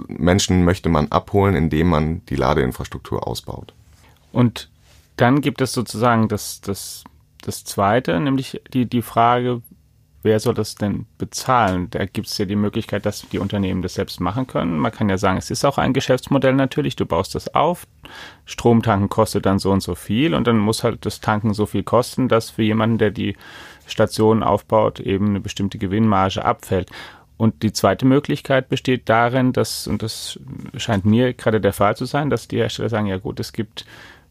Menschen 0.07 0.63
möchte 0.65 0.89
man 0.89 1.07
abholen, 1.11 1.55
indem 1.55 1.87
man 1.87 2.25
die 2.25 2.35
Ladeinfrastruktur 2.35 3.27
ausbaut. 3.27 3.73
Und 4.31 4.69
dann 5.17 5.41
gibt 5.41 5.61
es 5.61 5.71
sozusagen 5.71 6.27
das, 6.27 6.61
das, 6.61 7.03
das 7.41 7.63
Zweite, 7.63 8.19
nämlich 8.19 8.61
die, 8.73 8.85
die 8.85 9.01
Frage, 9.01 9.61
wer 10.25 10.39
soll 10.39 10.55
das 10.55 10.75
denn 10.75 11.05
bezahlen? 11.17 11.87
Da 11.91 12.05
gibt 12.05 12.27
es 12.27 12.37
ja 12.37 12.45
die 12.45 12.55
Möglichkeit, 12.55 13.05
dass 13.05 13.29
die 13.29 13.39
Unternehmen 13.39 13.83
das 13.83 13.93
selbst 13.93 14.19
machen 14.19 14.47
können. 14.47 14.79
Man 14.79 14.91
kann 14.91 15.07
ja 15.07 15.17
sagen, 15.17 15.37
es 15.37 15.51
ist 15.51 15.63
auch 15.63 15.77
ein 15.77 15.93
Geschäftsmodell 15.93 16.53
natürlich. 16.53 16.95
Du 16.95 17.05
baust 17.05 17.35
das 17.35 17.53
auf. 17.53 17.87
Stromtanken 18.45 19.07
kostet 19.07 19.45
dann 19.45 19.59
so 19.59 19.71
und 19.71 19.81
so 19.81 19.93
viel 19.95 20.33
und 20.33 20.47
dann 20.47 20.57
muss 20.57 20.83
halt 20.83 21.05
das 21.05 21.21
Tanken 21.21 21.53
so 21.53 21.65
viel 21.67 21.83
kosten, 21.83 22.27
dass 22.27 22.49
für 22.49 22.63
jemanden, 22.63 22.97
der 22.97 23.11
die 23.11 23.37
Station 23.87 24.43
aufbaut, 24.43 24.99
eben 24.99 25.29
eine 25.29 25.39
bestimmte 25.39 25.77
Gewinnmarge 25.77 26.43
abfällt. 26.43 26.89
Und 27.37 27.63
die 27.63 27.73
zweite 27.73 28.05
Möglichkeit 28.05 28.69
besteht 28.69 29.09
darin, 29.09 29.51
dass, 29.51 29.87
und 29.87 30.01
das 30.01 30.39
scheint 30.77 31.05
mir 31.05 31.33
gerade 31.33 31.59
der 31.59 31.73
Fall 31.73 31.97
zu 31.97 32.05
sein, 32.05 32.29
dass 32.29 32.47
die 32.47 32.57
Hersteller 32.57 32.89
sagen, 32.89 33.07
ja 33.07 33.17
gut, 33.17 33.39
es 33.39 33.51
gibt, 33.51 33.85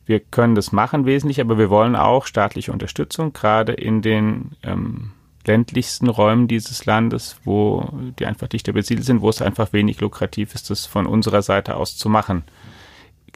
wir 0.07 0.21
können 0.21 0.55
das 0.55 0.73
machen 0.73 1.05
wesentlich, 1.05 1.41
aber 1.41 1.59
wir 1.59 1.69
wollen 1.69 1.97
auch 1.97 2.25
staatliche 2.25 2.73
Unterstützung, 2.73 3.35
gerade 3.35 3.73
in 3.73 4.01
den 4.01 4.53
ähm, 4.63 5.13
ländlichsten 5.47 6.09
Räumen 6.09 6.49
dieses 6.49 6.87
Landes, 6.87 7.37
wo 7.45 7.91
die 8.19 8.25
einfach 8.25 8.49
dichter 8.49 8.73
besiedelt 8.73 9.07
sind, 9.07 9.21
wo 9.21 9.29
es 9.29 9.43
einfach 9.43 9.75
wenig 9.75 10.01
lukrativ 10.01 10.55
ist, 10.55 10.71
das 10.71 10.87
von 10.87 11.07
unserer 11.07 11.43
Seite 11.43 11.77
aus 11.77 11.99
zu 11.99 12.09
machen. 12.09 12.45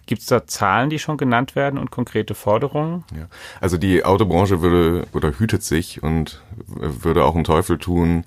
Gibt 0.09 0.23
es 0.23 0.27
da 0.29 0.47
Zahlen, 0.47 0.89
die 0.89 0.99
schon 0.99 1.19
genannt 1.19 1.55
werden 1.55 1.79
und 1.79 1.91
konkrete 1.91 2.35
Forderungen? 2.35 3.05
Ja. 3.15 3.27
Also 3.61 3.77
die 3.77 4.07
Autobranche 4.07 4.63
würde 4.63 5.07
oder 5.13 5.39
hütet 5.39 5.63
sich 5.63 6.03
und 6.03 6.43
würde 6.67 7.25
auch 7.25 7.35
einen 7.35 7.45
Teufel 7.45 7.77
tun, 7.77 8.25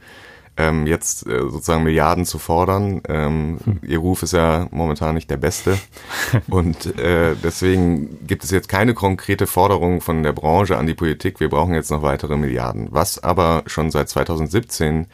ähm, 0.57 0.85
jetzt 0.85 1.25
äh, 1.25 1.39
sozusagen 1.39 1.83
Milliarden 1.83 2.25
zu 2.25 2.37
fordern. 2.37 3.01
Ähm, 3.09 3.57
hm. 3.63 3.79
Ihr 3.81 3.97
Ruf 3.97 4.21
ist 4.21 4.33
ja 4.33 4.67
momentan 4.69 5.15
nicht 5.15 5.31
der 5.31 5.37
beste. 5.37 5.75
und 6.51 6.99
äh, 6.99 7.35
deswegen 7.43 8.27
gibt 8.27 8.43
es 8.43 8.51
jetzt 8.51 8.69
keine 8.69 8.93
konkrete 8.93 9.47
Forderung 9.47 10.01
von 10.01 10.21
der 10.21 10.33
Branche 10.33 10.77
an 10.77 10.85
die 10.85 10.93
Politik. 10.93 11.39
Wir 11.39 11.49
brauchen 11.49 11.73
jetzt 11.73 11.89
noch 11.89 12.03
weitere 12.03 12.37
Milliarden. 12.37 12.89
Was 12.91 13.17
aber 13.23 13.63
schon 13.65 13.89
seit 13.89 14.07
2017 14.07 15.07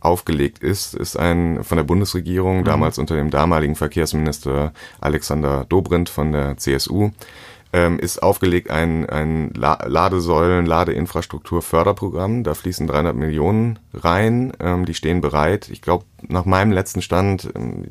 aufgelegt 0.00 0.58
ist, 0.58 0.94
ist 0.94 1.16
ein 1.16 1.64
von 1.64 1.76
der 1.76 1.84
Bundesregierung, 1.84 2.60
mhm. 2.60 2.64
damals 2.64 2.98
unter 2.98 3.16
dem 3.16 3.30
damaligen 3.30 3.74
Verkehrsminister 3.74 4.72
Alexander 5.00 5.64
Dobrindt 5.68 6.08
von 6.08 6.32
der 6.32 6.56
CSU, 6.56 7.10
ähm, 7.72 7.98
ist 7.98 8.22
aufgelegt 8.22 8.70
ein, 8.70 9.08
ein 9.08 9.52
Ladesäulen, 9.54 10.64
Ladeinfrastruktur-Förderprogramm. 10.64 12.42
Da 12.42 12.54
fließen 12.54 12.86
300 12.86 13.14
Millionen 13.14 13.78
rein, 13.92 14.52
ähm, 14.58 14.86
die 14.86 14.94
stehen 14.94 15.20
bereit. 15.20 15.68
Ich 15.68 15.82
glaube, 15.82 16.04
nach 16.26 16.46
meinem 16.46 16.72
letzten 16.72 17.02
Stand 17.02 17.50
ähm, 17.54 17.88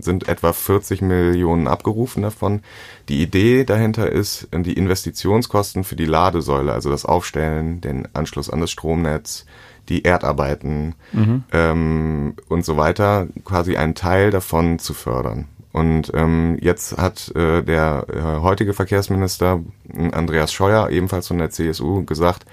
sind 0.00 0.28
etwa 0.28 0.52
40 0.52 1.02
Millionen 1.02 1.66
abgerufen 1.66 2.22
davon. 2.22 2.62
Die 3.08 3.20
Idee 3.20 3.64
dahinter 3.64 4.10
ist, 4.10 4.48
die 4.52 4.74
Investitionskosten 4.74 5.82
für 5.82 5.96
die 5.96 6.04
Ladesäule, 6.04 6.72
also 6.72 6.90
das 6.90 7.04
Aufstellen, 7.04 7.80
den 7.80 8.06
Anschluss 8.14 8.48
an 8.48 8.60
das 8.60 8.70
Stromnetz, 8.70 9.46
die 9.88 10.04
Erdarbeiten 10.04 10.94
mhm. 11.12 11.44
ähm, 11.52 12.34
und 12.48 12.64
so 12.64 12.76
weiter, 12.76 13.28
quasi 13.44 13.76
einen 13.76 13.94
Teil 13.94 14.30
davon 14.30 14.78
zu 14.78 14.94
fördern. 14.94 15.46
Und 15.72 16.10
ähm, 16.14 16.58
jetzt 16.60 16.96
hat 16.96 17.34
äh, 17.36 17.62
der 17.62 18.06
äh, 18.08 18.42
heutige 18.42 18.74
Verkehrsminister 18.74 19.60
Andreas 20.12 20.52
Scheuer, 20.52 20.90
ebenfalls 20.90 21.28
von 21.28 21.38
der 21.38 21.50
CSU, 21.50 22.04
gesagt, 22.04 22.46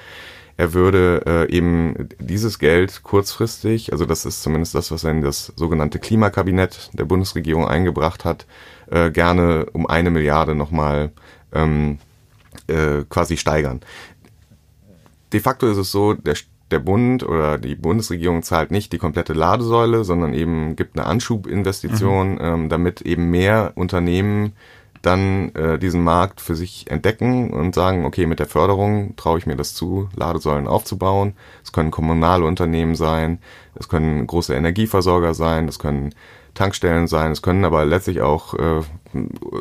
er 0.58 0.74
würde 0.74 1.22
äh, 1.25 1.51
eben 1.51 2.10
dieses 2.20 2.60
Geld 2.60 3.04
kurzfristig, 3.04 3.92
also 3.92 4.06
das 4.06 4.25
ist 4.25 4.42
zumindest 4.42 4.74
das, 4.74 4.89
was 4.89 5.04
er 5.04 5.12
in 5.12 5.22
das 5.22 5.51
sogenannte 5.56 6.00
Klimakabinett 6.00 6.92
der 6.94 7.06
Bundesregierung 7.06 7.68
eingebracht 7.68 8.24
hat, 8.24 8.46
äh, 8.89 9.12
gerne 9.12 9.65
um 9.74 9.86
eine 9.86 10.12
Milliarde 10.12 10.56
nochmal 10.56 11.12
ähm, 11.51 12.00
äh, 12.68 13.04
quasi 13.10 13.36
steigern. 13.36 13.82
De 15.34 15.42
facto 15.42 15.68
ist 15.68 15.77
es 15.77 15.92
so, 15.92 16.13
der 16.13 16.36
der 16.72 16.79
Bund 16.79 17.24
oder 17.24 17.57
die 17.57 17.75
Bundesregierung 17.75 18.43
zahlt 18.43 18.72
nicht 18.72 18.91
die 18.91 18.98
komplette 18.98 19.34
Ladesäule, 19.34 20.03
sondern 20.03 20.34
eben 20.34 20.75
gibt 20.75 20.98
eine 20.98 21.07
Anschubinvestition, 21.07 22.34
mhm. 22.34 22.41
ähm, 22.41 22.69
damit 22.69 23.01
eben 23.01 23.29
mehr 23.29 23.74
Unternehmen 23.75 24.53
dann 25.05 25.53
äh, 25.53 25.77
diesen 25.77 26.03
Markt 26.03 26.41
für 26.41 26.55
sich 26.55 26.89
entdecken 26.89 27.51
und 27.51 27.75
sagen, 27.75 28.05
okay, 28.05 28.25
mit 28.25 28.39
der 28.39 28.48
Förderung 28.48 29.15
traue 29.15 29.38
ich 29.38 29.45
mir 29.45 29.55
das 29.55 29.75
zu, 29.75 30.10
Ladesäulen 30.15 30.67
aufzubauen. 30.67 31.34
Es 31.63 31.72
können 31.72 31.91
kommunale 31.91 32.45
Unternehmen 32.45 32.95
sein, 32.95 33.39
es 33.75 33.88
können 33.88 34.25
große 34.25 34.55
Energieversorger 34.55 35.36
sein, 35.36 35.67
es 35.67 35.77
können 35.77 36.15
Tankstellen 36.55 37.07
sein, 37.07 37.31
es 37.31 37.41
können 37.41 37.65
aber 37.65 37.86
letztlich 37.86 38.22
auch 38.22 38.53
äh, 38.55 38.81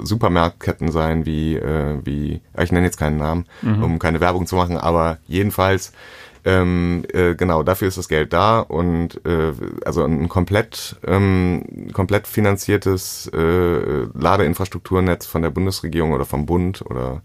Supermarktketten 0.02 0.90
sein, 0.90 1.26
wie, 1.26 1.56
äh, 1.56 1.98
wie, 2.04 2.40
ich 2.58 2.72
nenne 2.72 2.86
jetzt 2.86 2.98
keinen 2.98 3.18
Namen, 3.18 3.46
mhm. 3.62 3.82
um 3.82 3.98
keine 3.98 4.20
Werbung 4.20 4.46
zu 4.46 4.56
machen, 4.56 4.78
aber 4.78 5.18
jedenfalls 5.26 5.92
ähm, 6.44 7.04
äh, 7.12 7.34
genau, 7.34 7.62
dafür 7.62 7.88
ist 7.88 7.96
das 7.96 8.08
Geld 8.08 8.32
da 8.32 8.60
und 8.60 9.24
äh, 9.24 9.52
also 9.84 10.04
ein 10.04 10.28
komplett 10.28 10.96
ähm, 11.06 11.88
komplett 11.92 12.26
finanziertes 12.26 13.30
äh, 13.32 14.06
Ladeinfrastrukturnetz 14.14 15.26
von 15.26 15.42
der 15.42 15.50
Bundesregierung 15.50 16.12
oder 16.12 16.26
vom 16.26 16.44
Bund 16.44 16.82
oder 16.82 17.22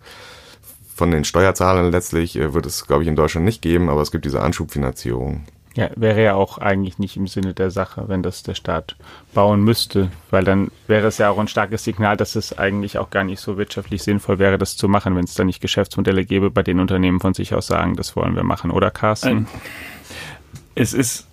von 0.95 1.11
den 1.11 1.23
Steuerzahlern 1.23 1.91
letztlich 1.91 2.37
äh, 2.37 2.53
wird 2.53 2.65
es, 2.65 2.87
glaube 2.87 3.03
ich, 3.03 3.09
in 3.09 3.15
Deutschland 3.15 3.45
nicht 3.45 3.61
geben, 3.61 3.89
aber 3.89 4.01
es 4.01 4.11
gibt 4.11 4.25
diese 4.25 4.41
Anschubfinanzierung. 4.41 5.43
Ja, 5.79 5.89
wäre 5.95 6.21
ja 6.21 6.35
auch 6.35 6.57
eigentlich 6.57 6.99
nicht 6.99 7.15
im 7.15 7.27
Sinne 7.27 7.53
der 7.53 7.71
Sache, 7.71 8.03
wenn 8.07 8.21
das 8.21 8.43
der 8.43 8.53
Staat 8.53 8.95
bauen 9.33 9.63
müsste, 9.63 10.11
weil 10.29 10.43
dann 10.43 10.71
wäre 10.87 11.07
es 11.07 11.17
ja 11.19 11.29
auch 11.29 11.39
ein 11.39 11.47
starkes 11.47 11.83
Signal, 11.85 12.17
dass 12.17 12.35
es 12.35 12.57
eigentlich 12.57 12.97
auch 12.97 13.09
gar 13.09 13.23
nicht 13.23 13.39
so 13.39 13.57
wirtschaftlich 13.57 14.03
sinnvoll 14.03 14.39
wäre, 14.39 14.57
das 14.57 14.75
zu 14.75 14.89
machen, 14.89 15.15
wenn 15.15 15.23
es 15.23 15.35
da 15.35 15.45
nicht 15.45 15.61
Geschäftsmodelle 15.61 16.25
gäbe, 16.25 16.51
bei 16.51 16.63
denen 16.63 16.81
Unternehmen 16.81 17.21
von 17.21 17.33
sich 17.33 17.53
aus 17.53 17.67
sagen, 17.67 17.95
das 17.95 18.15
wollen 18.15 18.35
wir 18.35 18.43
machen, 18.43 18.71
oder 18.71 18.91
Carsten? 18.91 19.47
Es 20.75 20.93
ist, 20.93 21.27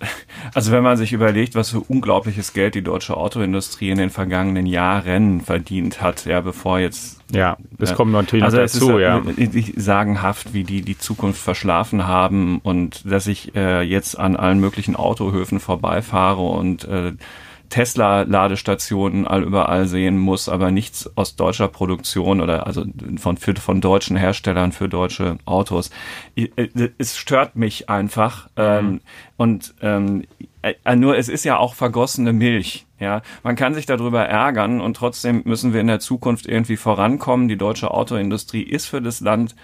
also 0.53 0.71
wenn 0.71 0.83
man 0.83 0.97
sich 0.97 1.13
überlegt, 1.13 1.55
was 1.55 1.69
für 1.69 1.79
unglaubliches 1.79 2.53
Geld 2.53 2.75
die 2.75 2.81
deutsche 2.81 3.15
Autoindustrie 3.15 3.89
in 3.89 3.97
den 3.97 4.09
vergangenen 4.09 4.65
Jahren 4.65 5.41
verdient 5.41 6.01
hat, 6.01 6.25
ja, 6.25 6.41
bevor 6.41 6.79
jetzt. 6.79 7.21
Ja, 7.31 7.57
das 7.77 7.91
ja, 7.91 7.95
kommt 7.95 8.11
natürlich 8.13 8.43
also 8.43 8.57
dazu, 8.57 8.99
ja. 8.99 9.21
Sagenhaft, 9.75 10.53
wie 10.53 10.63
die 10.63 10.81
die 10.81 10.97
Zukunft 10.97 11.41
verschlafen 11.41 12.07
haben 12.07 12.59
und 12.59 13.09
dass 13.09 13.27
ich 13.27 13.55
äh, 13.55 13.81
jetzt 13.81 14.17
an 14.17 14.35
allen 14.35 14.59
möglichen 14.59 14.95
Autohöfen 14.95 15.59
vorbeifahre 15.59 16.41
und 16.41 16.85
äh, 16.85 17.13
Tesla-Ladestationen 17.69 19.27
all 19.27 19.43
überall 19.43 19.87
sehen 19.87 20.17
muss, 20.17 20.49
aber 20.49 20.71
nichts 20.71 21.09
aus 21.15 21.35
deutscher 21.35 21.67
Produktion 21.67 22.41
oder 22.41 22.67
also 22.67 22.85
von, 23.17 23.37
für, 23.37 23.55
von 23.55 23.81
deutschen 23.81 24.17
Herstellern 24.17 24.71
für 24.71 24.89
deutsche 24.89 25.37
Autos. 25.45 25.89
Äh, 26.35 26.47
es 26.97 27.17
stört 27.17 27.55
mich 27.55 27.89
einfach. 27.89 28.49
Ähm, 28.55 28.85
mhm. 28.85 29.01
und 29.37 29.75
ähm, 29.81 30.23
äh, 30.61 30.95
nur 30.95 31.17
es 31.17 31.29
ist 31.29 31.45
ja 31.45 31.57
auch 31.57 31.75
vergossene 31.75 32.33
Milch. 32.33 32.85
Ja, 32.99 33.21
man 33.43 33.55
kann 33.55 33.75
sich 33.75 33.85
darüber 33.85 34.25
ärgern 34.25 34.81
und 34.81 34.97
trotzdem 34.97 35.43
müssen 35.45 35.71
wir 35.71 35.81
in 35.81 35.87
der 35.87 35.99
Zukunft 35.99 36.47
irgendwie 36.47 36.77
vorankommen. 36.77 37.47
Die 37.47 37.57
deutsche 37.57 37.91
Autoindustrie 37.91 38.63
ist 38.63 38.87
für 38.87 39.01
das 39.01 39.19
Land 39.19 39.55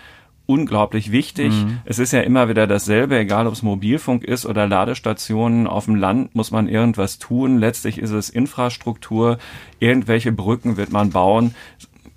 unglaublich 0.46 1.12
wichtig. 1.12 1.54
Mhm. 1.54 1.80
Es 1.86 2.00
ist 2.00 2.12
ja 2.12 2.22
immer 2.22 2.50
wieder 2.50 2.68
dasselbe, 2.68 3.18
egal 3.18 3.48
ob 3.48 3.54
es 3.54 3.64
Mobilfunk 3.64 4.24
ist 4.24 4.46
oder 4.46 4.68
Ladestationen. 4.68 5.68
Auf 5.68 5.86
dem 5.86 5.96
Land 5.96 6.36
muss 6.36 6.52
man 6.52 6.68
irgendwas 6.68 7.20
tun. 7.20 7.58
Letztlich 7.58 7.98
ist 7.98 8.12
es 8.12 8.30
Infrastruktur. 8.30 9.38
Irgendwelche 9.80 10.32
Brücken 10.32 10.78
wird 10.78 10.92
man 10.92 11.12
bauen 11.12 11.56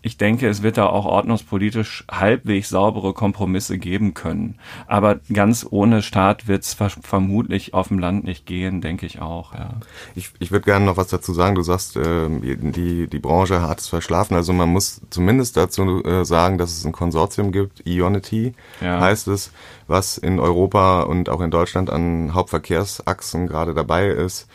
ich 0.07 0.17
denke, 0.17 0.47
es 0.49 0.63
wird 0.63 0.77
da 0.77 0.87
auch 0.87 1.05
ordnungspolitisch 1.05 2.05
halbwegs 2.09 2.69
saubere 2.69 3.13
Kompromisse 3.13 3.77
geben 3.77 4.15
können. 4.15 4.55
Aber 4.87 5.17
ganz 5.33 5.67
ohne 5.69 6.01
Staat 6.01 6.47
wird 6.47 6.63
es 6.63 6.75
vermutlich 6.75 7.75
auf 7.75 7.89
dem 7.89 7.99
Land 7.99 8.23
nicht 8.23 8.47
gehen, 8.47 8.81
denke 8.81 9.05
ich 9.05 9.21
auch. 9.21 9.53
Ja. 9.53 9.71
Ich, 10.15 10.31
ich 10.39 10.53
würde 10.53 10.65
gerne 10.65 10.85
noch 10.85 10.97
was 10.97 11.09
dazu 11.09 11.35
sagen. 11.35 11.57
Du 11.57 11.63
sagst, 11.63 11.97
äh, 11.97 12.29
die, 12.31 13.09
die 13.09 13.19
Branche 13.19 13.63
hat 13.63 13.81
es 13.81 13.89
verschlafen. 13.89 14.37
Also 14.37 14.53
man 14.53 14.69
muss 14.69 15.01
zumindest 15.11 15.57
dazu 15.57 16.05
äh, 16.05 16.25
sagen, 16.25 16.57
dass 16.57 16.71
es 16.71 16.85
ein 16.85 16.93
Konsortium 16.93 17.51
gibt, 17.51 17.85
Ionity 17.85 18.55
ja. 18.81 19.01
heißt 19.01 19.27
es, 19.27 19.51
was 19.89 20.19
in 20.19 20.39
Europa 20.39 21.01
und 21.01 21.29
auch 21.29 21.41
in 21.41 21.51
Deutschland 21.51 21.91
an 21.91 22.33
Hauptverkehrsachsen 22.33 23.49
gerade 23.49 23.75
dabei 23.75 24.07
ist 24.07 24.47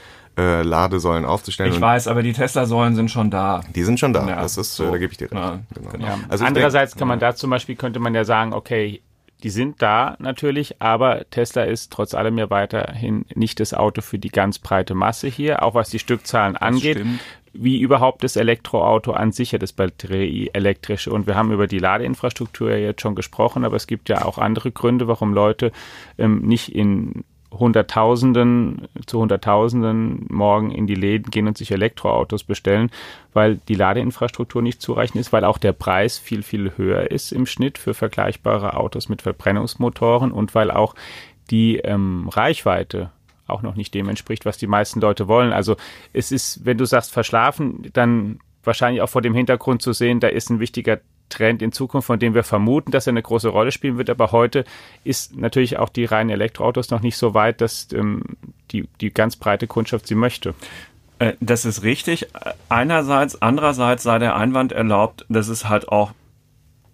äh, 0.42 0.64
Ladesäulen 0.64 1.26
aufzustellen. 1.26 1.72
Ich 1.72 1.80
weiß, 1.80 2.08
aber 2.08 2.24
die 2.24 2.34
Tesla-Säulen 2.34 2.96
sind 2.96 3.12
schon 3.12 3.30
da. 3.30 3.62
Die 3.76 3.84
sind 3.84 4.00
schon 4.00 4.14
da. 4.14 4.28
Ja, 4.28 4.42
das 4.42 4.58
ist, 4.58 4.76
so. 4.76 4.90
da 4.90 4.98
gebe 4.98 5.12
ich 5.12 5.18
dir 5.18 5.32
recht. 5.32 5.34
Ja, 5.34 5.60
genau. 5.92 6.06
Ja. 6.06 6.20
Also 6.30 6.46
Andererseits 6.46 6.94
denk, 6.94 7.00
kann 7.00 7.08
man 7.08 7.20
da 7.20 7.36
zum 7.36 7.50
Beispiel, 7.50 7.76
könnte 7.76 8.00
man 8.00 8.16
ja 8.16 8.24
sagen, 8.24 8.54
okay, 8.54 9.02
die 9.44 9.50
sind 9.50 9.82
da 9.82 10.16
natürlich, 10.20 10.82
aber 10.82 11.30
Tesla 11.30 11.64
ist 11.64 11.92
trotz 11.92 12.14
allem 12.14 12.38
ja 12.38 12.50
weiterhin 12.50 13.26
nicht 13.34 13.60
das 13.60 13.74
Auto 13.74 14.02
für 14.02 14.20
die 14.20 14.30
ganz 14.30 14.60
breite 14.60 14.94
Masse 14.94 15.28
hier, 15.28 15.64
auch 15.64 15.74
was 15.74 15.90
die 15.90 16.00
Stückzahlen 16.00 16.54
das 16.54 16.62
angeht. 16.62 16.98
Stimmt. 16.98 17.20
Wie 17.54 17.82
überhaupt 17.82 18.24
das 18.24 18.38
Elektroauto 18.38 19.12
an 19.12 19.34
sich, 19.34 19.52
ja 19.52 19.60
das 19.60 19.74
batterieelektrische. 19.74 21.12
Und 21.12 21.28
wir 21.28 21.36
haben 21.36 21.52
über 21.52 21.68
die 21.68 21.80
Ladeinfrastruktur 21.80 22.72
ja 22.72 22.78
jetzt 22.78 23.02
schon 23.02 23.14
gesprochen, 23.14 23.66
aber 23.66 23.76
es 23.76 23.88
gibt 23.88 24.08
ja 24.08 24.24
auch 24.24 24.38
andere 24.38 24.72
Gründe, 24.72 25.08
warum 25.10 25.34
Leute 25.34 25.74
ähm, 26.18 26.44
nicht 26.44 26.74
in 26.74 27.26
Hunderttausenden 27.52 28.88
zu 29.06 29.20
Hunderttausenden 29.20 30.26
morgen 30.30 30.72
in 30.72 30.88
die 30.88 30.96
Läden 30.96 31.32
gehen 31.32 31.48
und 31.48 31.58
sich 31.58 31.72
Elektroautos 31.72 32.44
bestellen, 32.44 32.90
weil 33.34 33.58
die 33.68 33.76
Ladeinfrastruktur 33.76 34.62
nicht 34.62 34.82
zureichend 34.82 35.20
ist, 35.20 35.34
weil 35.34 35.44
auch 35.44 35.58
der 35.58 35.74
Preis 35.74 36.18
viel, 36.18 36.44
viel 36.44 36.78
höher 36.78 37.12
ist 37.12 37.32
im 37.32 37.46
Schnitt 37.46 37.78
für 37.78 37.94
vergleichbare 37.94 38.78
Autos 38.78 39.10
mit 39.10 39.22
Verbrennungsmotoren 39.22 40.32
und 40.32 40.56
weil 40.56 40.72
auch 40.72 40.96
die 41.50 41.78
ähm, 41.78 42.30
Reichweite 42.30 43.12
auch 43.48 43.62
noch 43.62 43.76
nicht 43.76 43.94
dem 43.94 44.08
entspricht, 44.08 44.46
was 44.46 44.58
die 44.58 44.68
meisten 44.68 45.02
Leute 45.02 45.28
wollen. 45.28 45.52
Also 45.52 45.76
es 46.14 46.32
ist, 46.32 46.66
wenn 46.66 46.78
du 46.78 46.86
sagst 46.86 47.12
verschlafen, 47.12 47.90
dann 47.94 48.40
wahrscheinlich 48.64 49.02
auch 49.02 49.10
vor 49.10 49.22
dem 49.22 49.34
Hintergrund 49.34 49.82
zu 49.82 49.92
sehen, 49.92 50.20
da 50.20 50.28
ist 50.28 50.50
ein 50.50 50.60
wichtiger 50.60 51.00
Trend 51.32 51.62
in 51.62 51.72
Zukunft, 51.72 52.06
von 52.06 52.20
dem 52.20 52.36
wir 52.36 52.44
vermuten, 52.44 52.92
dass 52.92 53.08
er 53.08 53.12
eine 53.12 53.24
große 53.24 53.50
Rolle 53.50 53.72
spielen 53.72 53.98
wird. 53.98 54.10
Aber 54.10 54.32
heute 54.32 54.66
ist 55.04 55.36
natürlich 55.36 55.78
auch 55.78 55.90
die 55.90 56.06
reinen 56.06 56.30
Elektroautos 56.30 56.92
noch 56.92 57.02
nicht 57.02 57.18
so 57.18 57.34
weit, 57.34 57.62
dass 57.62 57.92
ähm, 57.94 58.24
die, 58.72 58.88
die 59.02 59.12
ganz 59.12 59.36
breite 59.36 59.68
Kundschaft 59.68 60.08
sie 60.08 60.16
möchte. 60.16 60.54
Äh, 61.20 61.34
das 61.40 61.66
ist 61.66 61.84
richtig. 61.84 62.28
Einerseits, 62.70 63.42
andererseits 63.42 64.04
sei 64.04 64.20
der 64.20 64.36
Einwand 64.36 64.72
erlaubt, 64.72 65.26
dass 65.30 65.48
es 65.48 65.68
halt 65.68 65.90
auch 65.90 66.12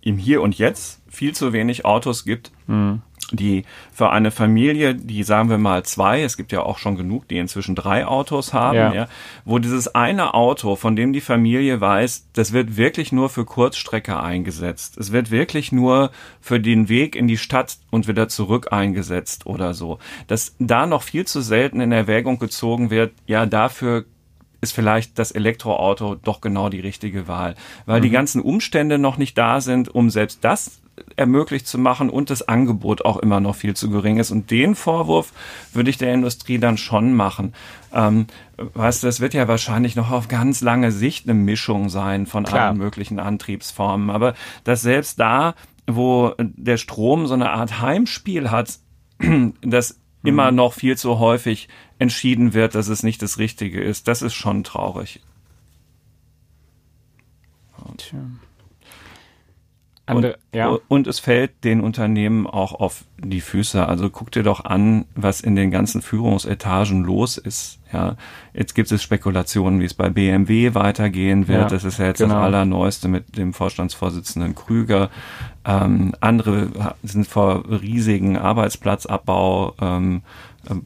im 0.02 0.18
Hier 0.18 0.42
und 0.42 0.58
Jetzt 0.58 1.02
viel 1.10 1.36
zu 1.36 1.52
wenig 1.52 1.84
Autos 1.84 2.24
gibt, 2.24 2.52
mhm 2.68 3.02
die 3.32 3.66
für 3.92 4.10
eine 4.10 4.32
Familie, 4.32 4.96
die 4.96 5.24
sagen 5.24 5.50
wir 5.50 5.58
mal 5.58 5.84
zwei, 5.84 6.22
es 6.24 6.38
gibt 6.38 6.52
ja 6.52 6.62
auch 6.62 6.78
schon 6.78 6.96
genug, 6.96 7.28
die 7.28 7.38
inzwischen 7.38 7.76
drei 7.76 8.06
Autos 8.06 8.54
haben, 8.54 8.78
ja. 8.78 8.94
ja. 8.94 9.08
wo 9.44 9.60
dieses 9.60 9.94
eine 9.94 10.34
Auto, 10.34 10.76
von 10.76 10.96
dem 10.96 11.12
die 11.14 11.22
Familie 11.22 11.82
weiß, 11.82 12.30
das 12.34 12.54
wird 12.54 12.78
wirklich 12.78 13.12
nur 13.12 13.30
für 13.30 13.46
Kurzstrecke 13.46 14.20
eingesetzt. 14.20 14.98
Es 14.98 15.12
wird 15.12 15.30
wirklich 15.30 15.72
nur 15.72 16.12
für 16.40 16.60
den 16.60 16.88
Weg 16.90 17.16
in 17.16 17.28
die 17.28 17.38
Stadt 17.38 17.78
und 17.92 18.08
wieder 18.08 18.30
zurück 18.30 18.72
eingesetzt 18.72 19.46
oder 19.46 19.74
so. 19.74 20.00
Dass 20.28 20.56
da 20.60 20.86
noch 20.86 21.04
viel 21.04 21.26
zu 21.26 21.42
selten 21.42 21.82
in 21.82 21.92
Erwägung 21.92 22.40
gezogen 22.40 22.90
wird, 22.90 23.12
ja, 23.26 23.46
dafür 23.46 24.06
ist 24.62 24.72
vielleicht 24.72 25.20
das 25.20 25.32
Elektroauto 25.32 26.16
doch 26.16 26.42
genau 26.42 26.70
die 26.70 26.80
richtige 26.80 27.28
Wahl, 27.28 27.56
weil 27.86 28.00
mhm. 28.00 28.04
die 28.04 28.10
ganzen 28.10 28.42
Umstände 28.42 28.98
noch 28.98 29.18
nicht 29.18 29.38
da 29.38 29.62
sind, 29.62 29.94
um 29.94 30.10
selbst 30.10 30.44
das 30.44 30.82
ermöglicht 31.16 31.68
zu 31.68 31.78
machen 31.78 32.10
und 32.10 32.30
das 32.30 32.48
Angebot 32.48 33.06
auch 33.06 33.18
immer 33.18 33.40
noch 33.40 33.56
viel 33.56 33.76
zu 33.76 33.90
gering 33.90 34.18
ist. 34.18 34.32
Und 34.32 34.52
den 34.52 34.76
Vorwurf 34.76 35.34
würde 35.74 35.90
ich 35.90 35.98
der 35.98 36.14
Industrie 36.14 36.58
dann 36.58 36.78
schon 36.78 37.14
machen. 37.14 37.54
Ähm, 37.94 38.28
weißt 38.58 39.04
du, 39.04 39.08
es 39.08 39.20
wird 39.20 39.34
ja 39.34 39.48
wahrscheinlich 39.48 39.96
noch 39.96 40.12
auf 40.12 40.28
ganz 40.28 40.62
lange 40.62 40.92
Sicht 40.92 41.26
eine 41.28 41.34
Mischung 41.34 41.90
sein 41.90 42.26
von 42.26 42.44
Klar. 42.44 42.70
allen 42.70 42.78
möglichen 42.78 43.20
Antriebsformen. 43.20 44.10
Aber 44.10 44.34
dass 44.64 44.82
selbst 44.82 45.20
da, 45.20 45.56
wo 45.86 46.34
der 46.40 46.78
Strom 46.78 47.28
so 47.28 47.34
eine 47.34 47.52
Art 47.52 47.82
Heimspiel 47.82 48.52
hat, 48.52 48.80
das 49.62 50.00
mhm. 50.22 50.30
immer 50.30 50.52
noch 50.52 50.74
viel 50.74 50.98
zu 50.98 51.20
häufig 51.20 51.70
entschieden 52.00 52.54
wird, 52.54 52.76
dass 52.76 52.88
es 52.88 53.04
nicht 53.04 53.22
das 53.22 53.38
Richtige 53.38 53.82
ist, 53.82 54.08
das 54.08 54.22
ist 54.22 54.36
schon 54.36 54.64
traurig. 54.64 55.22
Tja. 57.98 58.20
Und, 60.16 60.38
ja. 60.54 60.78
und 60.88 61.06
es 61.08 61.20
fällt 61.20 61.64
den 61.66 61.82
Unternehmen 61.82 62.48
auch 62.48 62.74
auf 62.74 63.04
die 63.18 63.42
Füße. 63.42 63.86
Also 63.86 64.10
guck 64.10 64.32
dir 64.32 64.44
doch 64.44 64.64
an, 64.64 65.06
was 65.16 65.42
in 65.42 65.56
den 65.56 65.70
ganzen 65.70 66.02
Führungsetagen 66.02 67.04
los 67.04 67.38
ist. 67.38 67.80
Ja, 67.92 68.16
jetzt 68.54 68.74
gibt 68.74 68.92
es 68.92 69.04
Spekulationen, 69.04 69.80
wie 69.82 69.86
es 69.86 69.94
bei 69.94 70.10
BMW 70.10 70.74
weitergehen 70.76 71.48
wird. 71.48 71.62
Ja, 71.64 71.68
das 71.68 71.84
ist 71.84 72.00
ja 72.00 72.06
jetzt 72.06 72.20
genau. 72.20 72.36
das 72.36 72.44
Allerneueste 72.44 73.08
mit 73.08 73.38
dem 73.38 73.54
Vorstandsvorsitzenden 73.54 74.56
Krüger. 74.56 75.10
Ähm, 75.66 76.14
andere 76.22 76.94
sind 77.04 77.28
vor 77.28 77.66
riesigen 77.70 78.38
Arbeitsplatzabbau 78.38 79.74
ähm, 79.82 80.22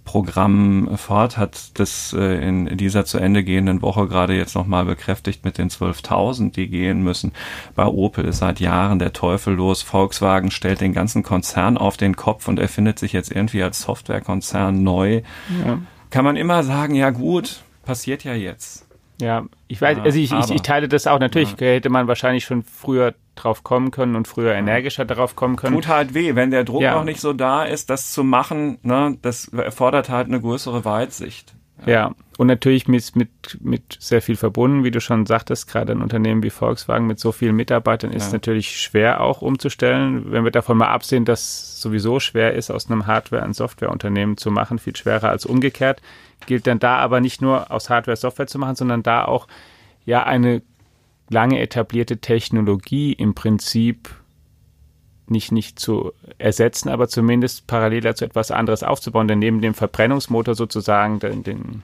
Programm 0.03 0.89
Ford 0.97 1.38
hat 1.38 1.79
das 1.79 2.13
äh, 2.17 2.47
in 2.47 2.77
dieser 2.77 3.05
zu 3.05 3.17
Ende 3.17 3.43
gehenden 3.43 3.81
Woche 3.81 4.07
gerade 4.07 4.35
jetzt 4.35 4.55
nochmal 4.55 4.85
bekräftigt 4.85 5.43
mit 5.43 5.57
den 5.57 5.69
12.000, 5.69 6.51
die 6.51 6.67
gehen 6.67 7.03
müssen. 7.03 7.31
Bei 7.75 7.85
Opel 7.85 8.25
ist 8.25 8.39
seit 8.39 8.59
Jahren 8.59 9.00
der 9.00 9.13
Teufel 9.13 9.55
los. 9.55 9.81
Volkswagen 9.81 10.51
stellt 10.51 10.81
den 10.81 10.93
ganzen 10.93 11.23
Konzern 11.23 11.77
auf 11.77 11.97
den 11.97 12.15
Kopf 12.15 12.47
und 12.47 12.59
erfindet 12.59 13.00
sich 13.00 13.13
jetzt 13.13 13.31
irgendwie 13.31 13.63
als 13.63 13.81
Softwarekonzern 13.81 14.83
neu. 14.83 15.21
Ja. 15.65 15.79
Kann 16.09 16.25
man 16.25 16.35
immer 16.35 16.63
sagen, 16.63 16.95
ja 16.95 17.09
gut, 17.09 17.63
passiert 17.83 18.23
ja 18.23 18.33
jetzt. 18.33 18.85
Ja, 19.22 19.46
ich 19.68 19.82
weiß, 19.82 20.00
also 20.00 20.20
ich, 20.20 20.32
ich, 20.32 20.51
ich, 20.51 20.62
teile 20.62 20.88
das 20.88 21.08
auch. 21.08 21.20
Natürlich 21.20 21.51
ja. 21.60 21.68
hätte 21.68 21.90
man 21.90 22.08
wahrscheinlich 22.08 22.44
schon 22.44 22.63
früher 22.63 23.13
drauf 23.36 23.63
kommen 23.63 23.92
können 23.92 24.16
und 24.16 24.28
früher 24.28 24.54
energischer 24.54 25.06
darauf 25.06 25.36
kommen 25.36 25.56
können. 25.56 25.75
Tut 25.75 25.88
halt 25.88 26.13
weh, 26.13 26.36
wenn 26.36 26.51
der 26.51 26.63
Druck 26.63 26.82
ja. 26.82 26.96
noch 26.96 27.04
nicht 27.04 27.22
so 27.22 27.32
da 27.34 27.63
ist, 27.63 27.90
das 27.90 28.12
zu 28.12 28.24
machen, 28.24 28.80
ne, 28.84 29.18
das 29.22 29.48
erfordert 29.50 30.10
halt 30.10 30.28
eine 30.28 30.42
größere 30.42 30.84
Weitsicht. 30.84 31.56
Ja, 31.85 31.91
ja. 31.91 32.11
und 32.38 32.47
natürlich 32.47 32.88
mit, 32.88 33.15
mit, 33.15 33.29
mit 33.59 33.97
sehr 34.00 34.21
viel 34.21 34.35
verbunden, 34.35 34.83
wie 34.83 34.91
du 34.91 35.01
schon 35.01 35.25
sagtest, 35.25 35.67
gerade 35.67 35.93
ein 35.93 36.01
Unternehmen 36.01 36.43
wie 36.43 36.50
Volkswagen 36.50 37.07
mit 37.07 37.19
so 37.19 37.31
vielen 37.31 37.55
Mitarbeitern 37.55 38.11
ist 38.11 38.27
ja. 38.27 38.33
natürlich 38.33 38.79
schwer 38.79 39.21
auch 39.21 39.41
umzustellen. 39.41 40.31
Wenn 40.31 40.43
wir 40.43 40.51
davon 40.51 40.77
mal 40.77 40.89
absehen, 40.89 41.25
dass 41.25 41.81
sowieso 41.81 42.19
schwer 42.19 42.53
ist, 42.53 42.69
aus 42.69 42.89
einem 42.89 43.07
Hardware- 43.07 43.43
ein 43.43 43.53
Softwareunternehmen 43.53 44.38
zu 44.38 44.51
machen, 44.51 44.79
viel 44.79 44.95
schwerer 44.95 45.29
als 45.29 45.45
umgekehrt, 45.45 46.01
gilt 46.45 46.67
dann 46.67 46.79
da 46.79 46.97
aber 46.97 47.19
nicht 47.19 47.41
nur 47.41 47.71
aus 47.71 47.89
Hardware 47.89 48.17
Software 48.17 48.47
zu 48.47 48.59
machen, 48.59 48.75
sondern 48.75 49.03
da 49.03 49.25
auch 49.25 49.47
ja 50.05 50.23
eine 50.23 50.61
lange 51.29 51.59
etablierte 51.59 52.17
Technologie 52.17 53.13
im 53.13 53.33
Prinzip 53.33 54.09
nicht, 55.31 55.51
nicht 55.51 55.79
zu 55.79 56.13
ersetzen, 56.38 56.89
aber 56.89 57.07
zumindest 57.07 57.67
parallel 57.67 58.01
dazu 58.01 58.25
etwas 58.25 58.51
anderes 58.51 58.83
aufzubauen. 58.83 59.27
Denn 59.27 59.39
neben 59.39 59.61
dem 59.61 59.73
Verbrennungsmotor 59.73 60.55
sozusagen 60.55 61.19
den, 61.19 61.43
den, 61.43 61.83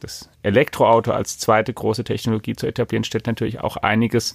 das 0.00 0.28
Elektroauto 0.42 1.12
als 1.12 1.38
zweite 1.38 1.72
große 1.72 2.04
Technologie 2.04 2.56
zu 2.56 2.66
etablieren, 2.66 3.04
stellt 3.04 3.26
natürlich 3.26 3.60
auch 3.60 3.76
einiges, 3.76 4.34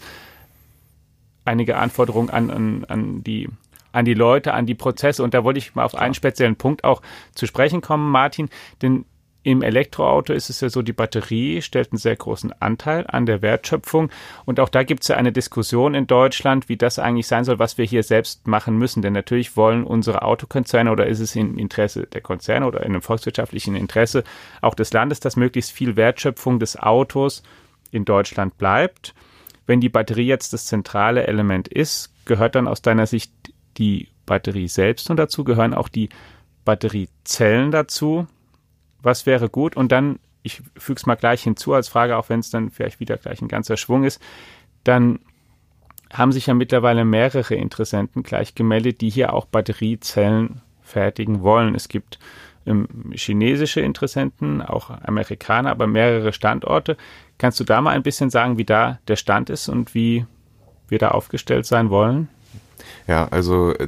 einige 1.46 1.78
Anforderungen 1.78 2.30
an, 2.30 2.50
an, 2.50 2.86
an 2.86 3.24
die 3.24 3.50
an 3.94 4.06
die 4.06 4.16
Leute, 4.16 4.54
an 4.54 4.66
die 4.66 4.74
Prozesse. 4.74 5.24
Und 5.24 5.36
da 5.36 5.44
wollte 5.44 5.60
ich 5.60 5.76
mal 5.76 5.86
auf 5.86 5.96
einen 5.96 6.16
speziellen 6.16 6.56
Punkt 6.56 6.84
auch 6.84 7.04
zu 7.36 7.46
sprechen 7.46 7.82
kommen, 7.82 8.10
Martin. 8.10 8.50
Denn 8.82 9.06
im 9.44 9.62
Elektroauto 9.62 10.32
ist 10.32 10.50
es 10.50 10.62
ja 10.62 10.70
so, 10.70 10.82
die 10.82 10.94
Batterie 10.94 11.62
stellt 11.62 11.92
einen 11.92 12.00
sehr 12.00 12.16
großen 12.16 12.54
Anteil 12.62 13.06
an 13.08 13.26
der 13.26 13.42
Wertschöpfung. 13.42 14.10
Und 14.46 14.62
auch 14.62 14.70
da 14.70 14.84
gibt 14.84 15.04
es 15.04 15.10
ja 15.10 15.18
eine 15.18 15.34
Diskussion 15.34 15.96
in 15.96 16.08
Deutschland, 16.08 16.70
wie 16.70 16.78
das 16.78 16.98
eigentlich 16.98 17.28
sein 17.28 17.44
soll, 17.44 17.60
was 17.60 17.78
wir 17.78 17.84
hier 17.84 18.04
selbst 18.04 18.48
machen 18.48 18.78
müssen. 18.78 19.02
Denn 19.02 19.12
natürlich 19.12 19.58
wollen 19.58 19.84
unsere 19.84 20.22
Autokonzerne 20.22 20.90
oder 20.92 21.08
ist 21.08 21.20
es 21.20 21.36
im 21.36 21.58
Interesse 21.58 22.08
der 22.08 22.22
Konzerne 22.22 22.66
oder 22.66 22.80
in 22.80 22.94
einem 22.94 23.02
volkswirtschaftlichen 23.02 23.76
Interesse 23.76 24.24
auch 24.62 24.76
des 24.76 24.94
Landes, 24.94 25.20
dass 25.20 25.36
möglichst 25.36 25.74
viel 25.74 25.98
Wertschöpfung 25.98 26.60
des 26.60 26.80
Autos 26.80 27.44
in 27.92 28.06
Deutschland 28.06 28.58
bleibt. 28.58 29.14
Wenn 29.66 29.82
die 29.82 29.90
Batterie 29.90 30.26
jetzt 30.26 30.54
das 30.54 30.68
zentrale 30.68 31.28
Element 31.28 31.68
ist, 31.68 32.14
gehört 32.24 32.56
dann 32.56 32.68
aus 32.68 32.82
deiner 32.82 33.08
Sicht 33.08 33.34
die 33.78 34.08
Batterie 34.26 34.70
selbst 34.70 35.10
und 35.10 35.18
dazu 35.18 35.44
gehören 35.44 35.74
auch 35.74 35.90
die 35.90 36.08
Batteriezellen 36.64 37.72
dazu 37.72 38.28
was 39.04 39.26
wäre 39.26 39.50
gut? 39.50 39.76
Und 39.76 39.92
dann, 39.92 40.20
ich 40.42 40.62
füge 40.78 40.98
es 40.98 41.06
mal 41.06 41.16
gleich 41.16 41.44
hinzu 41.44 41.74
als 41.74 41.88
Frage, 41.88 42.18
auch 42.18 42.30
wenn 42.30 42.40
es 42.40 42.50
dann 42.50 42.72
vielleicht 42.72 43.00
wieder 43.00 43.18
gleich 43.18 43.42
ein 43.42 43.48
ganzer 43.48 43.78
Schwung 43.78 44.04
ist, 44.04 44.22
dann 44.84 45.20
haben 46.12 46.32
sich 46.32 46.48
ja 46.48 46.54
mittlerweile 46.54 47.06
mehrere 47.06 47.56
Interessenten 47.56 48.24
gleich 48.24 48.56
gemeldet, 48.56 49.02
die 49.02 49.10
hier 49.10 49.34
auch 49.34 49.46
Batteriezellen 49.46 50.62
fertigen 50.82 51.42
wollen. 51.42 51.76
Es 51.76 51.88
gibt 51.88 52.20
ähm, 52.66 52.88
chinesische 53.14 53.82
Interessenten, 53.82 54.62
auch 54.62 54.90
Amerikaner, 54.90 55.72
aber 55.72 55.88
mehrere 55.88 56.32
Standorte. 56.34 56.98
Kannst 57.38 57.60
du 57.60 57.64
da 57.64 57.82
mal 57.82 57.92
ein 57.92 58.04
bisschen 58.04 58.30
sagen, 58.30 58.58
wie 58.58 58.66
da 58.66 59.00
der 59.08 59.16
Stand 59.16 59.50
ist 59.50 59.70
und 59.70 59.96
wie 59.96 60.26
wir 60.88 61.00
da 61.00 61.10
aufgestellt 61.10 61.66
sein 61.66 61.90
wollen? 61.90 62.30
Ja, 63.08 63.28
also 63.30 63.74
äh, 63.74 63.88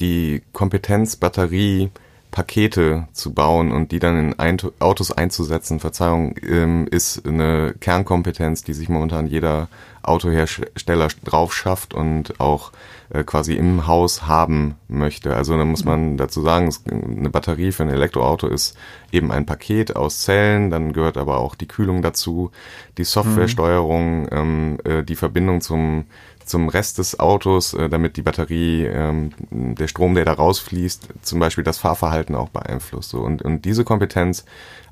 die 0.00 0.42
Kompetenz 0.52 1.16
Batterie 1.16 1.90
Pakete 2.34 3.06
zu 3.12 3.32
bauen 3.32 3.70
und 3.70 3.92
die 3.92 4.00
dann 4.00 4.18
in 4.18 4.38
ein 4.40 4.58
Autos 4.80 5.12
einzusetzen, 5.12 5.78
Verzeihung, 5.78 6.34
ähm, 6.42 6.88
ist 6.90 7.24
eine 7.24 7.76
Kernkompetenz, 7.78 8.64
die 8.64 8.72
sich 8.72 8.88
momentan 8.88 9.28
jeder 9.28 9.68
Autohersteller 10.02 11.06
drauf 11.22 11.54
schafft 11.54 11.94
und 11.94 12.40
auch 12.40 12.72
äh, 13.14 13.24
quasi 13.24 13.54
im 13.54 13.86
Haus 13.86 14.26
haben 14.26 14.74
möchte. 14.88 15.34
Also 15.34 15.56
da 15.56 15.64
muss 15.64 15.84
man 15.84 16.16
dazu 16.16 16.42
sagen, 16.42 16.74
eine 16.90 17.30
Batterie 17.30 17.72
für 17.72 17.84
ein 17.84 17.88
Elektroauto 17.88 18.48
ist 18.48 18.76
eben 19.12 19.30
ein 19.30 19.46
Paket 19.46 19.96
aus 19.96 20.20
Zellen, 20.20 20.70
dann 20.70 20.92
gehört 20.92 21.16
aber 21.16 21.38
auch 21.38 21.54
die 21.54 21.68
Kühlung 21.68 22.02
dazu, 22.02 22.50
die 22.98 23.04
Softwaresteuerung, 23.04 24.28
ähm, 24.32 24.78
äh, 24.84 25.02
die 25.02 25.16
Verbindung 25.16 25.60
zum 25.60 26.06
zum 26.44 26.68
Rest 26.68 26.98
des 26.98 27.18
Autos, 27.18 27.72
äh, 27.72 27.88
damit 27.88 28.18
die 28.18 28.22
Batterie, 28.22 28.84
ähm, 28.84 29.30
der 29.50 29.88
Strom, 29.88 30.14
der 30.14 30.26
da 30.26 30.34
rausfließt, 30.34 31.08
zum 31.22 31.38
Beispiel 31.38 31.64
das 31.64 31.78
Fahrverhalten 31.78 32.34
auch 32.34 32.50
beeinflusst. 32.50 33.10
So. 33.10 33.20
Und, 33.20 33.40
und 33.40 33.64
diese 33.64 33.84
Kompetenz 33.84 34.44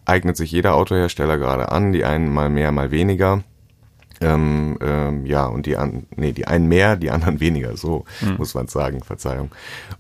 eignet 0.05 0.37
sich 0.37 0.51
jeder 0.51 0.75
Autohersteller 0.75 1.37
gerade 1.37 1.71
an, 1.71 1.93
die 1.93 2.05
einen 2.05 2.33
mal 2.33 2.49
mehr, 2.49 2.73
mal 2.73 2.91
weniger. 2.91 3.43
Ähm, 4.23 4.79
ähm, 4.81 5.27
ja, 5.27 5.47
und 5.47 5.67
die 5.67 5.77
an, 5.77 6.07
nee, 6.17 6.33
die 6.33 6.47
einen 6.47 6.69
mehr, 6.69 6.97
die 6.97 7.11
anderen 7.11 7.41
weniger, 7.41 7.77
so 7.77 8.05
hm. 8.21 8.37
muss 8.37 8.55
man 8.55 8.69
sagen, 8.69 9.03
Verzeihung. 9.03 9.51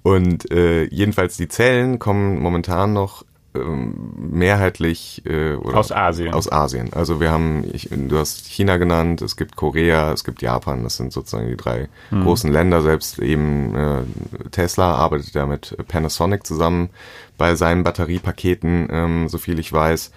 Und 0.03 0.51
äh, 0.51 0.85
jedenfalls 0.85 1.37
die 1.37 1.49
Zellen 1.49 1.99
kommen 1.99 2.41
momentan 2.41 2.93
noch 2.93 3.25
ähm, 3.55 4.15
mehrheitlich 4.17 5.23
äh, 5.27 5.55
oder 5.55 5.77
aus 5.77 5.93
Asien. 5.93 6.33
Aus 6.33 6.51
Asien. 6.51 6.93
Also 6.95 7.21
wir 7.21 7.31
haben, 7.31 7.65
ich, 7.73 7.91
du 7.91 8.19
hast 8.19 8.47
China 8.47 8.79
genannt, 8.79 9.21
es 9.21 9.37
gibt 9.37 9.57
Korea, 9.57 10.13
es 10.13 10.25
gibt 10.25 10.41
Japan. 10.41 10.83
Das 10.83 10.97
sind 10.97 11.13
sozusagen 11.13 11.49
die 11.49 11.57
drei 11.57 11.89
hm. 12.09 12.23
großen 12.23 12.51
Länder. 12.51 12.81
Selbst 12.81 13.19
eben 13.19 13.75
äh, 13.75 14.03
Tesla 14.51 14.95
arbeitet 14.95 15.35
ja 15.35 15.45
mit 15.45 15.77
Panasonic 15.89 16.47
zusammen 16.47 16.91
bei 17.37 17.55
seinen 17.55 17.83
Batteriepaketen, 17.83 18.89
ähm, 18.91 19.29
so 19.29 19.39
viel 19.39 19.59
ich 19.59 19.73
weiß. 19.73 20.13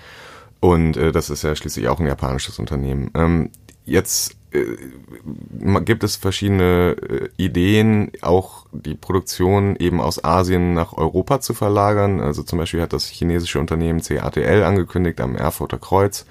Und 0.61 0.97
äh, 0.97 1.11
das 1.11 1.29
ist 1.29 1.43
ja 1.43 1.55
schließlich 1.55 1.89
auch 1.89 1.99
ein 1.99 2.07
japanisches 2.07 2.57
Unternehmen. 2.57 3.11
Ähm, 3.15 3.49
jetzt 3.85 4.35
äh, 4.51 5.79
gibt 5.81 6.03
es 6.03 6.15
verschiedene 6.15 6.95
äh, 7.09 7.29
Ideen, 7.37 8.11
auch 8.21 8.65
die 8.71 8.95
Produktion 8.95 9.75
eben 9.77 10.01
aus 10.01 10.23
Asien 10.23 10.73
nach 10.73 10.93
Europa 10.93 11.41
zu 11.41 11.53
verlagern. 11.53 12.19
Also 12.19 12.43
zum 12.43 12.59
Beispiel 12.59 12.81
hat 12.81 12.93
das 12.93 13.07
chinesische 13.07 13.59
Unternehmen 13.59 14.01
CATL 14.01 14.63
angekündigt, 14.63 15.21
am 15.21 15.35
Erfurter 15.35 15.77
Kreuz 15.77 16.25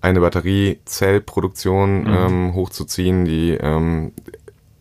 eine 0.00 0.20
Batteriezellproduktion 0.20 2.02
mhm. 2.02 2.14
ähm, 2.14 2.54
hochzuziehen, 2.54 3.24
die 3.24 3.52
ähm, 3.52 4.12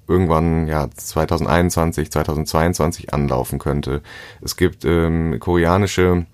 irgendwann 0.08 0.68
ja 0.68 0.90
2021, 0.94 2.12
2022 2.12 3.14
anlaufen 3.14 3.58
könnte. 3.58 4.02
Es 4.42 4.58
gibt 4.58 4.84
ähm, 4.84 5.40
koreanische 5.40 6.26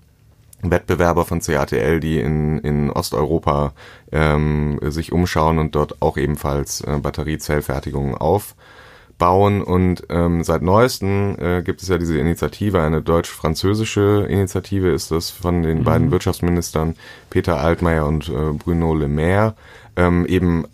Wettbewerber 0.62 1.24
von 1.24 1.40
CATL, 1.40 2.00
die 2.00 2.20
in, 2.20 2.58
in 2.58 2.90
Osteuropa 2.90 3.72
ähm, 4.12 4.78
sich 4.82 5.12
umschauen 5.12 5.58
und 5.58 5.74
dort 5.74 6.02
auch 6.02 6.16
ebenfalls 6.16 6.82
äh, 6.82 6.98
Batteriezellfertigungen 6.98 8.14
aufbauen. 8.14 9.62
Und 9.62 10.04
ähm, 10.10 10.44
seit 10.44 10.62
neuestem 10.62 11.36
äh, 11.38 11.62
gibt 11.62 11.82
es 11.82 11.88
ja 11.88 11.98
diese 11.98 12.18
Initiative, 12.18 12.80
eine 12.80 13.02
deutsch-französische 13.02 14.26
Initiative 14.28 14.90
ist 14.90 15.10
das 15.10 15.30
von 15.30 15.62
den 15.62 15.78
mhm. 15.78 15.84
beiden 15.84 16.10
Wirtschaftsministern 16.10 16.96
Peter 17.30 17.60
Altmaier 17.60 18.06
und 18.06 18.28
äh, 18.28 18.52
Bruno 18.52 18.94
Le 18.94 19.08
Maire, 19.08 19.54
ähm, 19.96 20.26
eben 20.26 20.66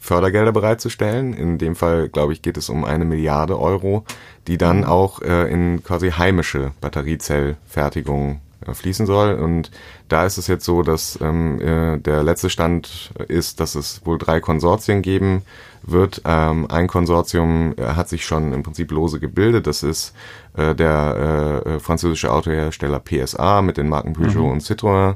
Fördergelder 0.00 0.52
bereitzustellen. 0.52 1.34
In 1.34 1.58
dem 1.58 1.76
Fall, 1.76 2.08
glaube 2.08 2.32
ich, 2.32 2.40
geht 2.40 2.56
es 2.56 2.70
um 2.70 2.84
eine 2.84 3.04
Milliarde 3.04 3.58
Euro, 3.58 4.04
die 4.46 4.56
dann 4.56 4.78
mhm. 4.78 4.84
auch 4.84 5.20
äh, 5.22 5.52
in 5.52 5.84
quasi 5.84 6.10
heimische 6.10 6.72
Batteriezellfertigung 6.80 8.40
fließen 8.72 9.06
soll. 9.06 9.34
Und 9.34 9.70
da 10.08 10.26
ist 10.26 10.38
es 10.38 10.46
jetzt 10.46 10.64
so, 10.64 10.82
dass 10.82 11.18
ähm, 11.20 11.60
äh, 11.60 11.98
der 11.98 12.22
letzte 12.22 12.50
Stand 12.50 13.12
ist, 13.28 13.60
dass 13.60 13.74
es 13.74 14.04
wohl 14.04 14.18
drei 14.18 14.40
Konsortien 14.40 15.02
geben 15.02 15.42
wird. 15.82 16.22
Ähm, 16.24 16.66
ein 16.70 16.86
Konsortium 16.86 17.74
äh, 17.76 17.82
hat 17.82 18.08
sich 18.08 18.24
schon 18.24 18.52
im 18.52 18.62
Prinzip 18.62 18.90
lose 18.90 19.20
gebildet. 19.20 19.66
Das 19.66 19.82
ist 19.82 20.14
äh, 20.56 20.74
der 20.74 21.62
äh, 21.64 21.80
französische 21.80 22.32
Autohersteller 22.32 23.00
PSA 23.00 23.62
mit 23.62 23.76
den 23.76 23.88
Marken 23.88 24.12
Peugeot 24.12 24.46
mhm. 24.46 24.52
und 24.52 24.62
Citroën. 24.62 25.14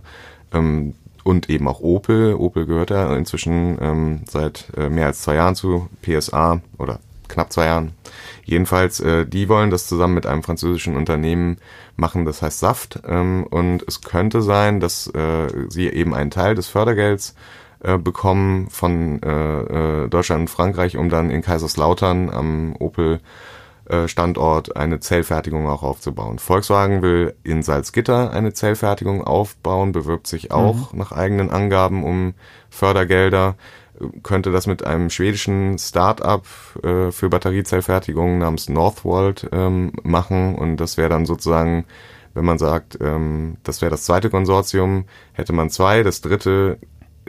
Ähm, 0.53 0.95
und 1.25 1.49
eben 1.49 1.69
auch 1.69 1.81
Opel. 1.81 2.35
Opel 2.35 2.67
gehört 2.67 2.91
ja 2.91 3.15
inzwischen 3.17 3.79
ähm, 3.81 4.21
seit 4.29 4.73
äh, 4.77 4.89
mehr 4.89 5.07
als 5.07 5.23
zwei 5.23 5.37
Jahren 5.37 5.55
zu 5.55 5.89
PSA 6.03 6.61
oder 6.79 6.99
knapp 7.33 7.53
zwei 7.53 7.67
Jahren. 7.67 7.93
Jedenfalls, 8.45 9.01
äh, 9.01 9.27
die 9.27 9.49
wollen 9.49 9.71
das 9.71 9.87
zusammen 9.87 10.15
mit 10.15 10.27
einem 10.27 10.43
französischen 10.43 10.97
Unternehmen 10.97 11.59
machen, 11.97 12.25
das 12.25 12.43
heißt 12.43 12.61
Saft. 12.61 13.01
Ähm, 13.07 13.45
und 13.49 13.85
es 13.87 14.03
könnte 14.03 14.43
sein, 14.43 14.81
dass 14.81 15.07
äh, 15.09 15.49
sie 15.69 15.89
eben 15.89 16.15
einen 16.15 16.31
Teil 16.31 16.55
des 16.55 16.69
Fördergelds 16.69 17.35
äh, 17.81 17.99
bekommen 17.99 18.69
von 18.71 19.23
äh, 19.23 20.05
äh, 20.05 20.09
Deutschland 20.09 20.43
und 20.43 20.51
Frankreich, 20.51 20.97
um 20.97 21.09
dann 21.09 21.31
in 21.31 21.43
Kaiserslautern 21.43 22.31
am 22.31 22.77
Opel 22.79 23.21
äh, 23.87 24.07
Standort 24.07 24.77
eine 24.77 25.01
Zellfertigung 25.01 25.69
auch 25.69 25.83
aufzubauen. 25.83 26.39
Volkswagen 26.39 27.03
will 27.03 27.35
in 27.43 27.63
Salzgitter 27.63 28.31
eine 28.31 28.53
Zellfertigung 28.53 29.25
aufbauen, 29.25 29.93
bewirbt 29.93 30.27
sich 30.29 30.53
auch 30.53 30.93
mhm. 30.93 30.99
nach 30.99 31.13
eigenen 31.13 31.51
Angaben 31.51 32.05
um 32.05 32.35
Fördergelder 32.71 33.57
könnte 34.23 34.51
das 34.51 34.67
mit 34.67 34.85
einem 34.85 35.11
schwedischen 35.11 35.79
Start-up 35.79 36.47
äh, 36.83 37.11
für 37.11 37.29
Batteriezellfertigung 37.29 38.39
namens 38.39 38.69
Northvolt 38.69 39.49
ähm, 39.53 39.93
machen. 40.03 40.55
Und 40.55 40.79
das 40.79 40.97
wäre 40.97 41.09
dann 41.09 41.27
sozusagen, 41.27 41.85
wenn 42.35 42.45
man 42.45 42.59
sagt, 42.59 42.99
ähm, 43.01 43.57
das 43.63 43.81
wäre 43.83 43.91
das 43.91 44.05
zweite 44.05 44.31
Konsortium, 44.31 45.05
hätte 45.33 45.53
man 45.53 45.71
zwei, 45.71 46.03
das 46.03 46.21
dritte, 46.21 46.79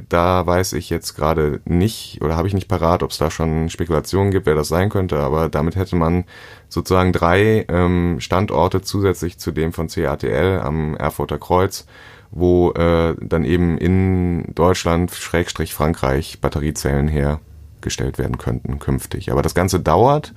da 0.09 0.45
weiß 0.45 0.73
ich 0.73 0.89
jetzt 0.89 1.15
gerade 1.15 1.61
nicht 1.65 2.21
oder 2.21 2.35
habe 2.35 2.47
ich 2.47 2.53
nicht 2.53 2.67
parat, 2.67 3.03
ob 3.03 3.11
es 3.11 3.17
da 3.17 3.29
schon 3.29 3.69
Spekulationen 3.69 4.31
gibt, 4.31 4.45
wer 4.45 4.55
das 4.55 4.67
sein 4.67 4.89
könnte, 4.89 5.19
aber 5.19 5.49
damit 5.49 5.75
hätte 5.75 5.95
man 5.95 6.23
sozusagen 6.67 7.11
drei 7.13 7.65
ähm, 7.67 8.19
Standorte 8.19 8.81
zusätzlich 8.81 9.37
zu 9.37 9.51
dem 9.51 9.71
von 9.71 9.87
CATL 9.87 10.61
am 10.63 10.95
Erfurter 10.95 11.37
Kreuz 11.37 11.85
wo 12.33 12.71
äh, 12.71 13.15
dann 13.21 13.45
eben 13.45 13.77
in 13.77 14.53
Deutschland, 14.55 15.11
Schrägstrich 15.11 15.73
Frankreich, 15.73 16.41
Batteriezellen 16.41 17.07
hergestellt 17.07 18.17
werden 18.17 18.37
könnten 18.37 18.79
künftig. 18.79 19.31
Aber 19.31 19.41
das 19.41 19.55
Ganze 19.55 19.79
dauert. 19.79 20.33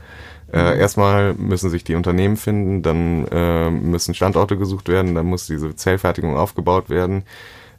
Äh, 0.53 0.75
mhm. 0.75 0.81
erstmal 0.81 1.35
müssen 1.35 1.71
sich 1.71 1.83
die 1.83 1.97
Unternehmen 1.97 2.37
finden, 2.37 2.83
dann 2.83 3.27
äh, 3.33 3.69
müssen 3.69 4.15
Standorte 4.15 4.57
gesucht 4.57 4.89
werden, 4.89 5.17
dann 5.17 5.27
muss 5.27 5.47
diese 5.47 5.75
Zellfertigung 5.75 6.37
aufgebaut 6.37 6.89
werden. 6.89 7.25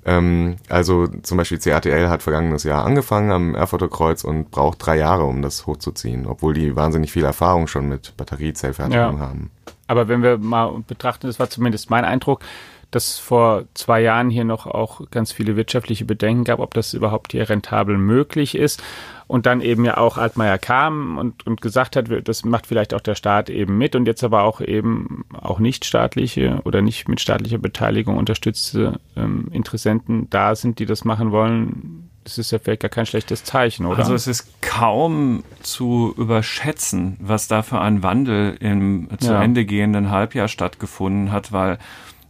Ähm, 0.06 0.58
also 0.68 1.08
zum 1.08 1.38
Beispiel 1.38 1.60
CATL 1.60 2.10
hat 2.10 2.24
vergangenes 2.24 2.64
Jahr 2.64 2.86
angefangen 2.86 3.32
am 3.32 3.56
Erfurter 3.56 3.88
Kreuz 3.88 4.24
und 4.24 4.52
braucht 4.52 4.86
drei 4.86 4.98
Jahre, 4.98 5.24
um 5.24 5.42
das 5.42 5.66
hochzuziehen, 5.68 6.26
obwohl 6.26 6.54
die 6.54 6.76
wahnsinnig 6.76 7.12
viel 7.12 7.24
Erfahrung 7.24 7.68
schon 7.68 7.88
mit 7.88 8.16
Batteriezellfertigung 8.18 9.18
ja. 9.18 9.20
haben. 9.20 9.52
Aber 9.88 10.08
wenn 10.10 10.22
wir 10.22 10.38
mal 10.38 10.84
betrachten, 10.86 11.28
das 11.28 11.40
war 11.40 11.50
zumindest 11.50 11.90
mein 11.90 12.04
Eindruck, 12.04 12.42
dass 12.92 13.20
vor 13.20 13.66
zwei 13.74 14.02
Jahren 14.02 14.30
hier 14.30 14.46
noch 14.46 14.66
auch 14.66 15.10
ganz 15.12 15.32
viele 15.32 15.56
wirtschaftliche 15.58 16.06
Bedenken 16.06 16.46
gab, 16.46 16.60
ob 16.60 16.74
das 16.74 16.94
überhaupt 16.94 17.34
hier 17.34 17.50
rentabel 17.50 17.98
möglich 17.98 18.56
ist. 18.56 18.82
Und 19.28 19.46
dann 19.46 19.60
eben 19.60 19.84
ja 19.84 19.98
auch 19.98 20.18
Altmaier 20.18 20.58
kam 20.58 21.18
und, 21.18 21.46
und 21.46 21.60
gesagt 21.60 21.98
hat, 21.98 22.08
das 22.24 22.46
macht 22.46 22.66
vielleicht 22.66 22.94
auch 22.94 23.02
der 23.02 23.16
Staat 23.16 23.50
eben 23.50 23.78
mit 23.78 23.94
und 23.94 24.06
jetzt 24.06 24.24
aber 24.24 24.44
auch 24.44 24.62
eben 24.62 25.26
auch 25.34 25.60
nicht 25.60 25.84
staatliche 25.84 26.62
oder 26.64 26.82
nicht 26.82 27.10
mit 27.10 27.20
staatlicher 27.20 27.58
Beteiligung 27.58 28.16
unterstützte 28.16 29.02
ähm, 29.18 29.50
Interessenten 29.52 30.30
da 30.30 30.56
sind, 30.56 30.80
die 30.80 30.86
das 30.86 31.04
machen 31.04 31.34
wollen. 31.34 32.10
Das 32.24 32.38
ist 32.38 32.52
ja 32.52 32.60
vielleicht 32.60 32.82
gar 32.82 32.90
kein 32.90 33.06
schlechtes 33.06 33.44
Zeichen, 33.44 33.86
oder? 33.86 34.00
Also 34.00 34.14
es 34.14 34.28
ist 34.28 34.62
kaum 34.62 35.44
zu 35.62 36.14
überschätzen, 36.18 37.18
was 37.20 37.50
da 37.50 37.64
für 37.64 37.82
ein 37.82 38.04
Wandel 38.04 38.56
im 38.62 39.10
zu 39.20 39.32
ja. 39.32 39.42
Ende 39.42 39.66
gehenden 39.66 40.10
Halbjahr 40.10 40.48
stattgefunden 40.48 41.34
hat, 41.34 41.52
weil 41.52 41.80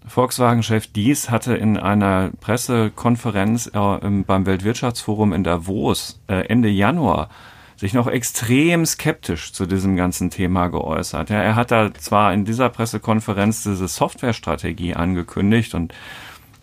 Volkswagen-Chef 0.08 0.88
Dies 0.88 1.30
hatte 1.30 1.56
in 1.56 1.78
einer 1.78 2.32
Pressekonferenz 2.40 3.68
äh, 3.68 4.10
beim 4.26 4.46
Weltwirtschaftsforum 4.46 5.34
in 5.34 5.44
Davos 5.44 6.20
äh, 6.28 6.48
Ende 6.48 6.70
Januar 6.70 7.30
sich 7.76 7.94
noch 7.94 8.08
extrem 8.08 8.86
skeptisch 8.86 9.54
zu 9.54 9.68
diesem 9.68 9.96
ganzen 9.96 10.32
Thema 10.32 10.68
geäußert. 10.68 11.30
Ja, 11.30 11.38
er 11.38 11.56
hat 11.56 11.70
da 11.72 11.94
zwar 11.94 12.34
in 12.34 12.44
dieser 12.44 12.70
Pressekonferenz 12.70 13.64
diese 13.64 13.88
Softwarestrategie 13.88 14.96
angekündigt 14.96 15.76
und 15.76 15.94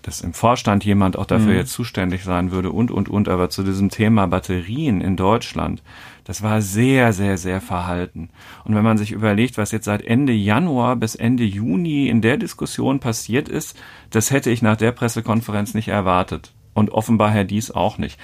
dass 0.04 0.20
im 0.20 0.32
Vorstand 0.32 0.84
jemand 0.84 1.18
auch 1.18 1.26
dafür 1.26 1.52
mhm. 1.52 1.58
jetzt 1.58 1.72
zuständig 1.72 2.24
sein 2.24 2.52
würde 2.52 2.70
und, 2.70 2.90
und, 2.90 3.08
und, 3.08 3.28
aber 3.28 3.50
zu 3.50 3.62
diesem 3.62 3.90
Thema 3.90 4.26
Batterien 4.26 5.00
in 5.00 5.16
Deutschland 5.16 5.82
das 6.24 6.42
war 6.42 6.62
sehr, 6.62 7.12
sehr, 7.12 7.36
sehr 7.36 7.60
verhalten. 7.60 8.30
Und 8.64 8.74
wenn 8.74 8.82
man 8.82 8.96
sich 8.96 9.12
überlegt, 9.12 9.58
was 9.58 9.72
jetzt 9.72 9.84
seit 9.84 10.02
Ende 10.02 10.32
Januar 10.32 10.96
bis 10.96 11.14
Ende 11.14 11.44
Juni 11.44 12.08
in 12.08 12.22
der 12.22 12.38
Diskussion 12.38 12.98
passiert 12.98 13.48
ist, 13.48 13.78
das 14.10 14.30
hätte 14.30 14.50
ich 14.50 14.62
nach 14.62 14.76
der 14.76 14.92
Pressekonferenz 14.92 15.74
nicht 15.74 15.88
erwartet. 15.88 16.52
Und 16.72 16.90
offenbar 16.90 17.30
Herr 17.30 17.44
Dies 17.44 17.70
auch 17.70 17.98
nicht. 17.98 18.18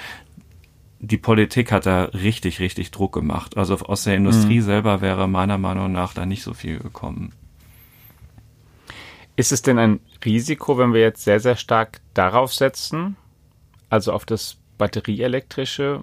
Die 0.98 1.18
Politik 1.18 1.72
hat 1.72 1.86
da 1.86 2.04
richtig, 2.04 2.58
richtig 2.58 2.90
Druck 2.90 3.12
gemacht. 3.12 3.56
Also 3.56 3.76
aus 3.76 4.04
der 4.04 4.16
Industrie 4.16 4.60
mhm. 4.60 4.64
selber 4.64 5.00
wäre 5.02 5.28
meiner 5.28 5.58
Meinung 5.58 5.92
nach 5.92 6.14
da 6.14 6.26
nicht 6.26 6.42
so 6.42 6.54
viel 6.54 6.78
gekommen. 6.78 7.32
Ist 9.40 9.52
es 9.52 9.62
denn 9.62 9.78
ein 9.78 10.00
Risiko, 10.22 10.76
wenn 10.76 10.92
wir 10.92 11.00
jetzt 11.00 11.24
sehr, 11.24 11.40
sehr 11.40 11.56
stark 11.56 12.02
darauf 12.12 12.52
setzen, 12.52 13.16
also 13.88 14.12
auf 14.12 14.26
das 14.26 14.58
batterieelektrische 14.76 16.02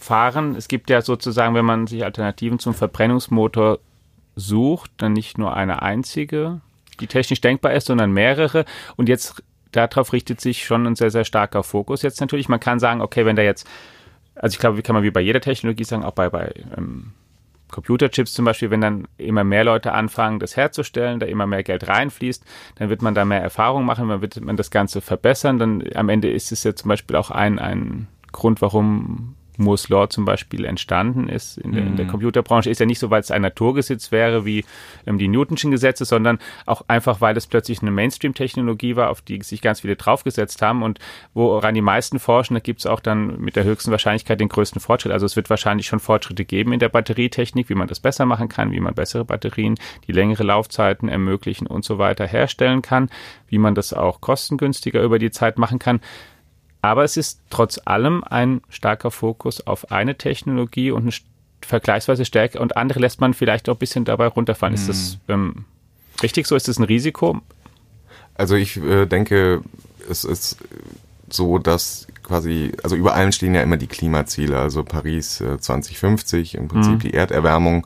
fahren. 0.00 0.56
Es 0.56 0.66
gibt 0.66 0.88
ja 0.88 1.02
sozusagen, 1.02 1.54
wenn 1.54 1.66
man 1.66 1.86
sich 1.86 2.02
Alternativen 2.02 2.58
zum 2.58 2.72
Verbrennungsmotor 2.72 3.78
sucht, 4.36 4.90
dann 4.96 5.12
nicht 5.12 5.36
nur 5.36 5.54
eine 5.54 5.82
einzige, 5.82 6.62
die 6.98 7.08
technisch 7.08 7.42
denkbar 7.42 7.74
ist, 7.74 7.88
sondern 7.88 8.10
mehrere. 8.10 8.64
Und 8.96 9.10
jetzt 9.10 9.42
darauf 9.72 10.14
richtet 10.14 10.40
sich 10.40 10.64
schon 10.64 10.86
ein 10.86 10.96
sehr, 10.96 11.10
sehr 11.10 11.26
starker 11.26 11.62
Fokus. 11.62 12.00
Jetzt 12.00 12.22
natürlich, 12.22 12.48
man 12.48 12.58
kann 12.58 12.78
sagen, 12.78 13.02
okay, 13.02 13.26
wenn 13.26 13.36
da 13.36 13.42
jetzt, 13.42 13.68
also 14.34 14.54
ich 14.54 14.60
glaube, 14.60 14.78
wie 14.78 14.82
kann 14.82 14.94
man 14.94 15.02
wie 15.02 15.10
bei 15.10 15.20
jeder 15.20 15.42
Technologie 15.42 15.84
sagen, 15.84 16.04
auch 16.04 16.12
bei, 16.12 16.30
bei 16.30 16.54
ähm, 16.74 17.12
Computerchips 17.70 18.32
zum 18.32 18.44
Beispiel, 18.44 18.70
wenn 18.70 18.80
dann 18.80 19.08
immer 19.18 19.44
mehr 19.44 19.64
Leute 19.64 19.92
anfangen, 19.92 20.38
das 20.38 20.56
herzustellen, 20.56 21.20
da 21.20 21.26
immer 21.26 21.46
mehr 21.46 21.62
Geld 21.62 21.88
reinfließt, 21.88 22.44
dann 22.76 22.88
wird 22.88 23.02
man 23.02 23.14
da 23.14 23.24
mehr 23.24 23.42
Erfahrung 23.42 23.84
machen, 23.84 24.08
dann 24.08 24.20
wird 24.20 24.40
man 24.40 24.56
das 24.56 24.70
Ganze 24.70 25.00
verbessern. 25.00 25.58
Dann 25.58 25.84
am 25.94 26.08
Ende 26.08 26.30
ist 26.30 26.52
es 26.52 26.64
ja 26.64 26.74
zum 26.74 26.88
Beispiel 26.88 27.16
auch 27.16 27.30
ein, 27.30 27.58
ein 27.58 28.08
Grund, 28.32 28.60
warum 28.60 29.35
Moore's 29.58 29.88
Law 29.88 30.08
zum 30.08 30.24
Beispiel 30.24 30.64
entstanden 30.64 31.28
ist 31.28 31.58
in 31.58 31.72
der, 31.72 31.82
in 31.82 31.96
der 31.96 32.06
mhm. 32.06 32.10
Computerbranche, 32.10 32.70
ist 32.70 32.80
ja 32.80 32.86
nicht 32.86 32.98
so, 32.98 33.10
weil 33.10 33.20
es 33.20 33.30
ein 33.30 33.42
Naturgesetz 33.42 34.12
wäre 34.12 34.44
wie 34.44 34.64
ähm, 35.06 35.18
die 35.18 35.28
Newtonschen 35.28 35.70
Gesetze, 35.70 36.04
sondern 36.04 36.38
auch 36.66 36.82
einfach, 36.88 37.20
weil 37.20 37.36
es 37.36 37.46
plötzlich 37.46 37.82
eine 37.82 37.90
Mainstream-Technologie 37.90 38.96
war, 38.96 39.10
auf 39.10 39.22
die 39.22 39.42
sich 39.42 39.62
ganz 39.62 39.80
viele 39.80 39.96
draufgesetzt 39.96 40.62
haben 40.62 40.82
und 40.82 40.98
woran 41.34 41.74
die 41.74 41.82
meisten 41.82 42.18
forschen, 42.18 42.54
da 42.54 42.60
gibt 42.60 42.80
es 42.80 42.86
auch 42.86 43.00
dann 43.00 43.40
mit 43.40 43.56
der 43.56 43.64
höchsten 43.64 43.90
Wahrscheinlichkeit 43.90 44.40
den 44.40 44.48
größten 44.48 44.80
Fortschritt. 44.80 45.12
Also 45.12 45.26
es 45.26 45.36
wird 45.36 45.50
wahrscheinlich 45.50 45.86
schon 45.86 46.00
Fortschritte 46.00 46.44
geben 46.44 46.72
in 46.72 46.78
der 46.78 46.88
Batterietechnik, 46.88 47.68
wie 47.68 47.74
man 47.74 47.88
das 47.88 48.00
besser 48.00 48.26
machen 48.26 48.48
kann, 48.48 48.72
wie 48.72 48.80
man 48.80 48.94
bessere 48.94 49.24
Batterien, 49.24 49.76
die 50.06 50.12
längere 50.12 50.42
Laufzeiten 50.42 51.08
ermöglichen 51.08 51.66
und 51.66 51.84
so 51.84 51.98
weiter 51.98 52.26
herstellen 52.26 52.82
kann, 52.82 53.10
wie 53.48 53.58
man 53.58 53.74
das 53.74 53.92
auch 53.92 54.20
kostengünstiger 54.20 55.02
über 55.02 55.18
die 55.18 55.30
Zeit 55.30 55.58
machen 55.58 55.78
kann. 55.78 56.00
Aber 56.86 57.02
es 57.02 57.16
ist 57.16 57.40
trotz 57.50 57.80
allem 57.84 58.22
ein 58.22 58.60
starker 58.68 59.10
Fokus 59.10 59.66
auf 59.66 59.90
eine 59.90 60.16
Technologie 60.16 60.92
und 60.92 61.20
vergleichsweise 61.60 62.24
stärker 62.24 62.60
und 62.60 62.76
andere 62.76 63.00
lässt 63.00 63.20
man 63.20 63.34
vielleicht 63.34 63.68
auch 63.68 63.74
ein 63.74 63.78
bisschen 63.78 64.04
dabei 64.04 64.28
runterfallen. 64.28 64.72
Ist 64.72 64.88
das 64.88 65.18
hm. 65.26 65.34
ähm, 65.34 65.64
richtig 66.22 66.46
so? 66.46 66.54
Ist 66.54 66.68
das 66.68 66.78
ein 66.78 66.84
Risiko? 66.84 67.40
Also 68.36 68.54
ich 68.54 68.76
äh, 68.76 69.06
denke, 69.06 69.62
es 70.08 70.22
ist 70.22 70.58
so, 71.28 71.58
dass 71.58 72.06
quasi, 72.22 72.70
also 72.84 72.94
über 72.94 73.14
allen 73.16 73.32
stehen 73.32 73.56
ja 73.56 73.62
immer 73.62 73.78
die 73.78 73.88
Klimaziele, 73.88 74.56
also 74.56 74.84
Paris 74.84 75.40
äh, 75.40 75.58
2050, 75.58 76.54
im 76.54 76.68
Prinzip 76.68 76.92
mhm. 76.92 76.98
die 77.00 77.14
Erderwärmung 77.14 77.84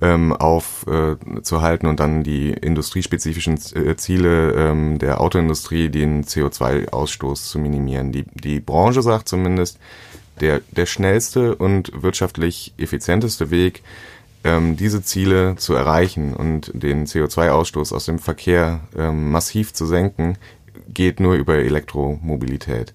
ähm, 0.00 0.32
aufzuhalten 0.32 1.86
äh, 1.86 1.88
und 1.90 2.00
dann 2.00 2.22
die 2.22 2.50
industriespezifischen 2.50 3.58
äh, 3.74 3.96
Ziele 3.96 4.52
ähm, 4.52 4.98
der 4.98 5.20
Autoindustrie, 5.20 5.88
den 5.88 6.24
CO2-Ausstoß 6.24 7.48
zu 7.48 7.58
minimieren. 7.58 8.12
Die, 8.12 8.24
die 8.34 8.60
Branche 8.60 9.02
sagt 9.02 9.28
zumindest, 9.28 9.78
der, 10.40 10.60
der 10.70 10.86
schnellste 10.86 11.54
und 11.54 11.92
wirtschaftlich 11.94 12.72
effizienteste 12.78 13.50
Weg, 13.50 13.82
ähm, 14.42 14.76
diese 14.76 15.02
Ziele 15.02 15.56
zu 15.56 15.74
erreichen 15.74 16.34
und 16.34 16.70
den 16.74 17.06
CO2-Ausstoß 17.06 17.94
aus 17.94 18.06
dem 18.06 18.18
Verkehr 18.18 18.80
ähm, 18.96 19.30
massiv 19.30 19.74
zu 19.74 19.84
senken, 19.84 20.38
geht 20.88 21.20
nur 21.20 21.34
über 21.34 21.56
Elektromobilität. 21.56 22.94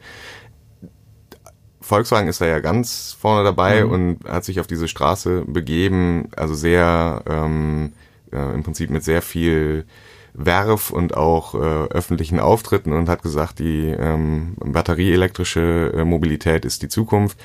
Volkswagen 1.86 2.28
ist 2.28 2.41
da 2.41 2.48
ja 2.48 2.60
ganz 2.60 3.15
vorne 3.19 3.43
dabei 3.43 3.86
mhm. 3.86 3.91
und 3.91 4.19
hat 4.28 4.43
sich 4.43 4.60
auf 4.60 4.65
diese 4.65 4.88
Straße 4.88 5.43
begeben, 5.45 6.30
also 6.36 6.56
sehr 6.56 7.21
ähm, 7.30 7.93
äh, 8.34 8.54
im 8.56 8.63
Prinzip 8.63 8.89
mit 8.89 9.04
sehr 9.04 9.21
viel 9.21 9.86
Werf 10.34 10.89
und 10.89 11.15
auch 11.15 11.54
äh, 11.54 11.58
öffentlichen 11.58 12.39
Auftritten 12.39 12.91
und 12.91 13.08
hat 13.08 13.21
gesagt, 13.21 13.60
die 13.60 13.86
ähm, 13.88 14.56
batterieelektrische 14.58 15.93
äh, 15.95 16.04
Mobilität 16.04 16.65
ist 16.65 16.82
die 16.82 16.89
Zukunft. 16.89 17.38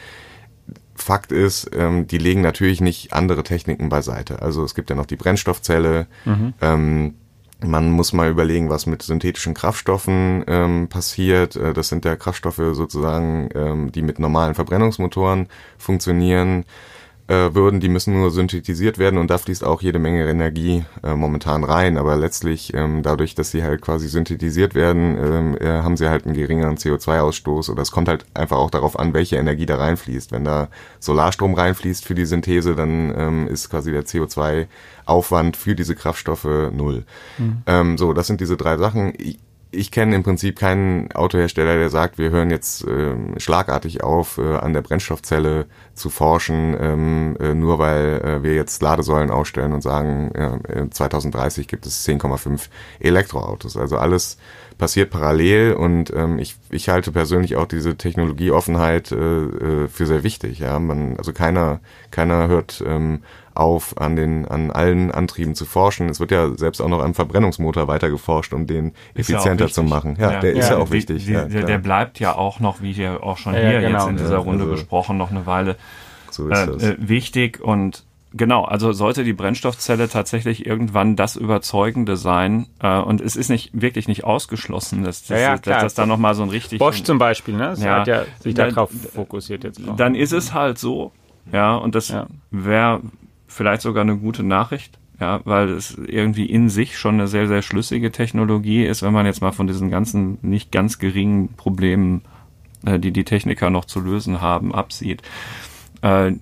Fakt 0.94 1.32
ist, 1.32 1.70
ähm, 1.74 2.06
die 2.06 2.18
legen 2.18 2.40
natürlich 2.40 2.80
nicht 2.80 3.12
andere 3.12 3.42
Techniken 3.42 3.90
beiseite. 3.90 4.40
Also 4.40 4.64
es 4.64 4.74
gibt 4.74 4.88
ja 4.88 4.96
noch 4.96 5.06
die 5.06 5.16
Brennstoffzelle, 5.16 6.06
mhm. 6.24 6.54
ähm, 6.62 7.14
man 7.64 7.90
muss 7.90 8.12
mal 8.12 8.30
überlegen, 8.30 8.70
was 8.70 8.86
mit 8.86 9.02
synthetischen 9.02 9.54
Kraftstoffen 9.54 10.44
ähm, 10.46 10.88
passiert. 10.88 11.56
Äh, 11.56 11.72
das 11.72 11.88
sind 11.88 12.04
ja 12.04 12.16
Kraftstoffe 12.16 12.62
sozusagen, 12.72 13.48
ähm, 13.54 13.92
die 13.92 14.02
mit 14.02 14.18
normalen 14.18 14.54
Verbrennungsmotoren 14.54 15.48
funktionieren. 15.78 16.64
Äh, 17.30 17.54
würden, 17.54 17.78
die 17.78 17.88
müssen 17.88 18.14
nur 18.14 18.32
synthetisiert 18.32 18.98
werden 18.98 19.16
und 19.16 19.30
da 19.30 19.38
fließt 19.38 19.62
auch 19.62 19.82
jede 19.82 20.00
Menge 20.00 20.28
Energie 20.28 20.84
äh, 21.04 21.14
momentan 21.14 21.62
rein. 21.62 21.96
Aber 21.96 22.16
letztlich, 22.16 22.74
ähm, 22.74 23.04
dadurch, 23.04 23.36
dass 23.36 23.52
sie 23.52 23.62
halt 23.62 23.82
quasi 23.82 24.08
synthetisiert 24.08 24.74
werden, 24.74 25.16
ähm, 25.16 25.56
äh, 25.60 25.82
haben 25.82 25.96
sie 25.96 26.08
halt 26.08 26.26
einen 26.26 26.34
geringeren 26.34 26.76
CO2-Ausstoß 26.76 27.70
oder 27.70 27.82
es 27.82 27.92
kommt 27.92 28.08
halt 28.08 28.26
einfach 28.34 28.56
auch 28.56 28.70
darauf 28.70 28.98
an, 28.98 29.14
welche 29.14 29.36
Energie 29.36 29.66
da 29.66 29.76
reinfließt. 29.76 30.32
Wenn 30.32 30.44
da 30.44 30.68
Solarstrom 30.98 31.54
reinfließt 31.54 32.04
für 32.04 32.16
die 32.16 32.26
Synthese, 32.26 32.74
dann 32.74 33.14
ähm, 33.16 33.46
ist 33.46 33.70
quasi 33.70 33.92
der 33.92 34.04
CO2-Aufwand 34.04 35.56
für 35.56 35.76
diese 35.76 35.94
Kraftstoffe 35.94 36.72
null. 36.72 37.04
Mhm. 37.38 37.62
Ähm, 37.66 37.96
so, 37.96 38.12
das 38.12 38.26
sind 38.26 38.40
diese 38.40 38.56
drei 38.56 38.76
Sachen. 38.76 39.12
Ich, 39.72 39.90
kenne 39.90 40.16
im 40.16 40.22
Prinzip 40.22 40.58
keinen 40.58 41.12
Autohersteller, 41.12 41.76
der 41.76 41.90
sagt, 41.90 42.18
wir 42.18 42.30
hören 42.30 42.50
jetzt 42.50 42.84
äh, 42.86 43.14
schlagartig 43.38 44.02
auf, 44.02 44.38
äh, 44.38 44.56
an 44.56 44.72
der 44.72 44.82
Brennstoffzelle 44.82 45.66
zu 45.94 46.10
forschen, 46.10 46.76
ähm, 46.80 47.36
äh, 47.38 47.54
nur 47.54 47.78
weil 47.78 48.20
äh, 48.22 48.42
wir 48.42 48.54
jetzt 48.54 48.82
Ladesäulen 48.82 49.30
ausstellen 49.30 49.72
und 49.72 49.82
sagen, 49.82 50.32
äh, 50.34 50.90
2030 50.90 51.68
gibt 51.68 51.86
es 51.86 52.06
10,5 52.06 52.68
Elektroautos. 52.98 53.76
Also 53.76 53.96
alles 53.96 54.38
passiert 54.80 55.10
parallel 55.10 55.74
und 55.74 56.10
ähm, 56.16 56.38
ich, 56.38 56.56
ich 56.70 56.88
halte 56.88 57.12
persönlich 57.12 57.56
auch 57.56 57.66
diese 57.66 57.96
Technologieoffenheit 57.96 59.12
äh, 59.12 59.16
äh, 59.16 59.88
für 59.88 60.06
sehr 60.06 60.24
wichtig. 60.24 60.58
Ja, 60.58 60.78
man, 60.78 61.18
also 61.18 61.34
keiner, 61.34 61.80
keiner 62.10 62.48
hört 62.48 62.82
ähm, 62.86 63.22
auf, 63.54 64.00
an 64.00 64.16
den, 64.16 64.48
an 64.48 64.70
allen 64.70 65.10
Antrieben 65.10 65.54
zu 65.54 65.66
forschen. 65.66 66.08
Es 66.08 66.18
wird 66.18 66.30
ja 66.30 66.56
selbst 66.56 66.80
auch 66.80 66.88
noch 66.88 67.00
am 67.00 67.12
Verbrennungsmotor 67.12 67.88
weiter 67.88 68.08
geforscht, 68.08 68.54
um 68.54 68.66
den 68.66 68.92
ist 69.12 69.28
effizienter 69.28 69.66
ja 69.66 69.70
zu 69.70 69.82
machen. 69.82 70.16
Ja, 70.18 70.32
ja. 70.32 70.40
der 70.40 70.54
ist 70.54 70.70
ja, 70.70 70.78
auch 70.78 70.90
wichtig. 70.90 71.26
Die, 71.26 71.34
die, 71.34 71.62
der 71.62 71.78
bleibt 71.78 72.18
ja 72.18 72.34
auch 72.34 72.58
noch, 72.58 72.80
wie 72.80 72.96
wir 72.96 73.22
auch 73.22 73.36
schon 73.36 73.52
hier 73.54 73.82
genau. 73.82 73.98
jetzt 73.98 74.08
in 74.08 74.16
dieser 74.16 74.38
Runde 74.38 74.64
also, 74.64 74.76
besprochen, 74.76 75.18
noch 75.18 75.30
eine 75.30 75.44
Weile 75.44 75.76
so 76.30 76.48
äh, 76.48 76.54
äh, 76.54 76.96
wichtig 76.98 77.60
und 77.60 78.04
Genau, 78.32 78.64
also 78.64 78.92
sollte 78.92 79.24
die 79.24 79.32
Brennstoffzelle 79.32 80.08
tatsächlich 80.08 80.64
irgendwann 80.64 81.16
das 81.16 81.34
Überzeugende 81.34 82.16
sein, 82.16 82.66
äh, 82.80 82.98
und 82.98 83.20
es 83.20 83.34
ist 83.34 83.48
nicht 83.48 83.70
wirklich 83.72 84.06
nicht 84.06 84.22
ausgeschlossen, 84.22 85.02
dass, 85.02 85.24
dass, 85.24 85.40
ja, 85.40 85.54
ja, 85.54 85.58
dass, 85.58 85.82
dass 85.82 85.94
da 85.94 86.06
nochmal 86.06 86.34
so 86.36 86.44
ein 86.44 86.48
richtig. 86.50 86.78
Bosch 86.78 87.02
zum 87.02 87.18
Beispiel, 87.18 87.54
ne? 87.54 87.70
Das 87.70 87.82
ja, 87.82 88.00
hat 88.00 88.06
ja 88.06 88.22
sich 88.38 88.54
darauf 88.54 88.90
fokussiert 88.90 89.64
jetzt 89.64 89.86
auch. 89.86 89.96
Dann 89.96 90.14
ist 90.14 90.32
es 90.32 90.54
halt 90.54 90.78
so, 90.78 91.10
ja, 91.50 91.74
und 91.74 91.96
das 91.96 92.08
ja. 92.08 92.26
wäre 92.52 93.00
vielleicht 93.48 93.82
sogar 93.82 94.02
eine 94.02 94.16
gute 94.16 94.44
Nachricht, 94.44 94.98
ja, 95.18 95.40
weil 95.44 95.70
es 95.70 95.98
irgendwie 95.98 96.46
in 96.46 96.68
sich 96.68 96.98
schon 96.98 97.14
eine 97.14 97.26
sehr, 97.26 97.48
sehr 97.48 97.62
schlüssige 97.62 98.12
Technologie 98.12 98.84
ist, 98.84 99.02
wenn 99.02 99.12
man 99.12 99.26
jetzt 99.26 99.42
mal 99.42 99.52
von 99.52 99.66
diesen 99.66 99.90
ganzen 99.90 100.38
nicht 100.42 100.70
ganz 100.70 101.00
geringen 101.00 101.54
Problemen, 101.54 102.22
äh, 102.86 103.00
die 103.00 103.10
die 103.10 103.24
Techniker 103.24 103.70
noch 103.70 103.86
zu 103.86 104.00
lösen 104.00 104.40
haben, 104.40 104.72
absieht. 104.72 105.22
Äh, 106.02 106.34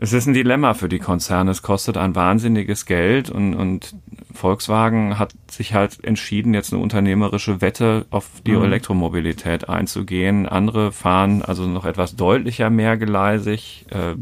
es 0.00 0.12
ist 0.12 0.26
ein 0.26 0.34
Dilemma 0.34 0.74
für 0.74 0.88
die 0.88 1.00
Konzerne. 1.00 1.50
Es 1.50 1.62
kostet 1.62 1.96
ein 1.96 2.14
wahnsinniges 2.14 2.86
Geld 2.86 3.30
und, 3.30 3.54
und 3.54 3.96
Volkswagen 4.32 5.18
hat 5.18 5.34
sich 5.50 5.74
halt 5.74 6.04
entschieden, 6.04 6.54
jetzt 6.54 6.72
eine 6.72 6.80
unternehmerische 6.80 7.60
Wette 7.60 8.06
auf 8.10 8.26
die 8.46 8.52
mhm. 8.52 8.64
Elektromobilität 8.64 9.68
einzugehen. 9.68 10.46
Andere 10.46 10.92
fahren 10.92 11.42
also 11.42 11.66
noch 11.66 11.84
etwas 11.84 12.14
deutlicher 12.14 12.70
mehrgleisig. 12.70 13.86
Äh, 13.90 14.14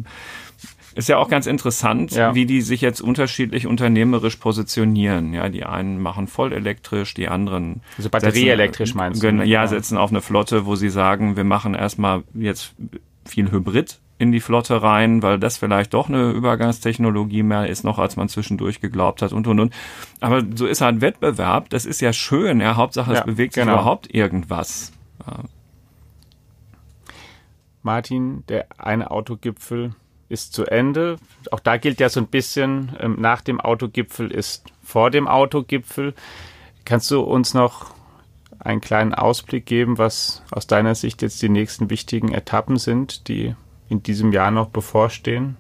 ist 0.95 1.11
ja 1.11 1.19
auch 1.19 1.29
ganz 1.29 1.47
interessant, 1.47 2.13
ja. 2.13 2.35
wie 2.35 2.47
die 2.47 2.63
sich 2.63 2.81
jetzt 2.81 3.03
unterschiedlich 3.03 3.67
unternehmerisch 3.67 4.37
positionieren. 4.37 5.35
Ja, 5.35 5.51
die 5.51 5.67
einen 5.67 6.01
machen 6.01 6.27
voll 6.27 6.55
elektrisch, 6.55 7.13
die 7.13 7.29
anderen. 7.29 7.83
Also 7.99 8.09
batterieelektrisch 8.09 8.95
meinst 8.95 9.23
du? 9.23 9.29
Ja, 9.29 9.45
ja, 9.45 9.67
setzen 9.67 9.99
auf 9.99 10.09
eine 10.09 10.23
Flotte, 10.23 10.65
wo 10.65 10.75
sie 10.75 10.89
sagen, 10.89 11.37
wir 11.37 11.45
machen 11.45 11.75
erstmal 11.75 12.23
jetzt 12.33 12.75
viel 13.27 13.51
Hybrid 13.51 13.99
in 14.19 14.33
die 14.33 14.41
Flotte 14.41 14.83
rein, 14.83 15.23
weil 15.23 15.39
das 15.39 15.59
vielleicht 15.59 15.93
doch 15.95 16.09
eine 16.09 16.31
Übergangstechnologie 16.31 17.43
mehr 17.43 17.69
ist 17.69 17.85
noch, 17.85 17.99
als 17.99 18.17
man 18.17 18.29
zwischendurch 18.29 18.81
geglaubt 18.81 19.23
hat 19.23 19.33
und 19.33 19.47
und 19.47 19.61
und. 19.61 19.75
Aber 20.21 20.43
so 20.55 20.67
ist 20.67 20.81
halt 20.81 21.01
Wettbewerb, 21.01 21.69
das 21.71 21.85
ist 21.85 22.01
ja 22.01 22.13
schön, 22.13 22.61
ja, 22.61 22.77
Hauptsache 22.77 23.13
es 23.13 23.25
bewegt 23.25 23.55
sich 23.55 23.63
genau. 23.63 23.75
überhaupt 23.75 24.13
irgendwas. 24.15 24.93
Ja. 25.27 25.45
Martin, 27.83 28.45
der 28.49 28.67
eine 28.79 29.11
Autogipfel 29.11 29.95
ist 30.29 30.55
zu 30.55 30.65
Ende. 30.65 31.17
Auch 31.51 31.61
da 31.61 31.77
gilt 31.77 32.01
ja 32.01 32.09
so 32.09 32.21
ein 32.21 32.27
bisschen, 32.27 32.97
ähm, 32.99 33.17
nach 33.21 33.43
dem 33.43 33.61
Autogipfel 33.61 34.31
ist 34.31 34.65
vor 34.83 35.11
dem 35.11 35.29
Autogipfel. 35.29 36.15
Kannst 36.85 37.11
du 37.11 37.21
uns 37.21 37.55
noch 37.55 37.95
einen 38.59 38.81
kleinen 38.81 39.15
Ausblick 39.15 39.67
geben, 39.67 39.99
was 39.99 40.43
aus 40.51 40.67
deiner 40.67 40.95
Sicht 40.95 41.23
jetzt 41.23 41.41
die 41.43 41.49
nächsten 41.49 41.91
wichtigen 41.91 42.33
Etappen 42.33 42.77
sind, 42.77 43.29
die 43.29 43.55
in 43.89 44.03
diesem 44.03 44.33
Jahr 44.33 44.51
noch 44.51 44.69
bevorstehen? 44.69 45.57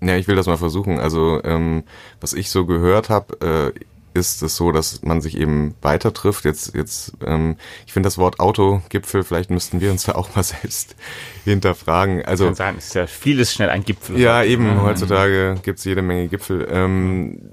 Ja, 0.00 0.16
ich 0.16 0.26
will 0.26 0.36
das 0.36 0.46
mal 0.46 0.56
versuchen. 0.56 0.98
Also 0.98 1.40
ähm, 1.44 1.84
was 2.20 2.32
ich 2.32 2.50
so 2.50 2.66
gehört 2.66 3.08
habe, 3.08 3.72
äh, 3.74 3.80
ist 4.14 4.42
es 4.42 4.56
so, 4.56 4.72
dass 4.72 5.02
man 5.02 5.20
sich 5.20 5.38
eben 5.38 5.74
weiter 5.80 6.12
trifft. 6.12 6.44
Jetzt, 6.44 6.74
jetzt, 6.74 7.12
ähm, 7.24 7.56
ich 7.86 7.92
finde 7.92 8.08
das 8.08 8.18
Wort 8.18 8.40
Autogipfel, 8.40 9.22
vielleicht 9.22 9.50
müssten 9.50 9.80
wir 9.80 9.90
uns 9.90 10.04
da 10.04 10.12
auch 10.12 10.34
mal 10.34 10.42
selbst 10.42 10.96
hinterfragen. 11.44 12.24
Also 12.24 12.46
kann 12.46 12.54
sein, 12.54 12.78
ist 12.78 12.94
ja 12.94 13.06
vieles 13.06 13.52
schnell 13.52 13.70
ein 13.70 13.84
Gipfel. 13.84 14.18
Ja, 14.18 14.42
eben. 14.42 14.82
Heutzutage 14.82 15.56
gibt's 15.62 15.84
jede 15.84 16.02
Menge 16.02 16.28
Gipfel. 16.28 16.66
Ähm, 16.70 17.52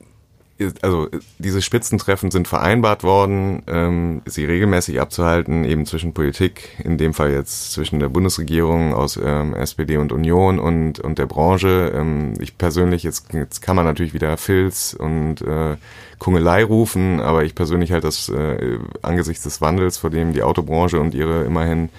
also 0.81 1.07
diese 1.37 1.61
Spitzentreffen 1.61 2.31
sind 2.31 2.47
vereinbart 2.47 3.03
worden, 3.03 3.63
ähm, 3.67 4.21
sie 4.25 4.45
regelmäßig 4.45 4.99
abzuhalten, 4.99 5.63
eben 5.63 5.85
zwischen 5.85 6.13
Politik, 6.13 6.77
in 6.83 6.97
dem 6.97 7.13
Fall 7.13 7.31
jetzt 7.31 7.71
zwischen 7.71 7.99
der 7.99 8.09
Bundesregierung 8.09 8.93
aus 8.93 9.19
ähm, 9.23 9.53
SPD 9.53 9.97
und 9.97 10.11
Union 10.11 10.59
und, 10.59 10.99
und 10.99 11.17
der 11.17 11.27
Branche. 11.27 11.93
Ähm, 11.95 12.33
ich 12.39 12.57
persönlich, 12.57 13.03
jetzt, 13.03 13.33
jetzt 13.33 13.61
kann 13.61 13.75
man 13.75 13.85
natürlich 13.85 14.13
wieder 14.13 14.35
Filz 14.37 14.95
und 14.97 15.41
äh, 15.41 15.77
Kungelei 16.17 16.63
rufen, 16.63 17.21
aber 17.21 17.43
ich 17.43 17.55
persönlich 17.55 17.91
halt 17.91 18.03
das 18.03 18.29
äh, 18.29 18.79
angesichts 19.01 19.43
des 19.43 19.61
Wandels, 19.61 19.97
vor 19.97 20.09
dem 20.09 20.33
die 20.33 20.43
Autobranche 20.43 20.99
und 20.99 21.15
ihre 21.15 21.45
immerhin 21.45 21.89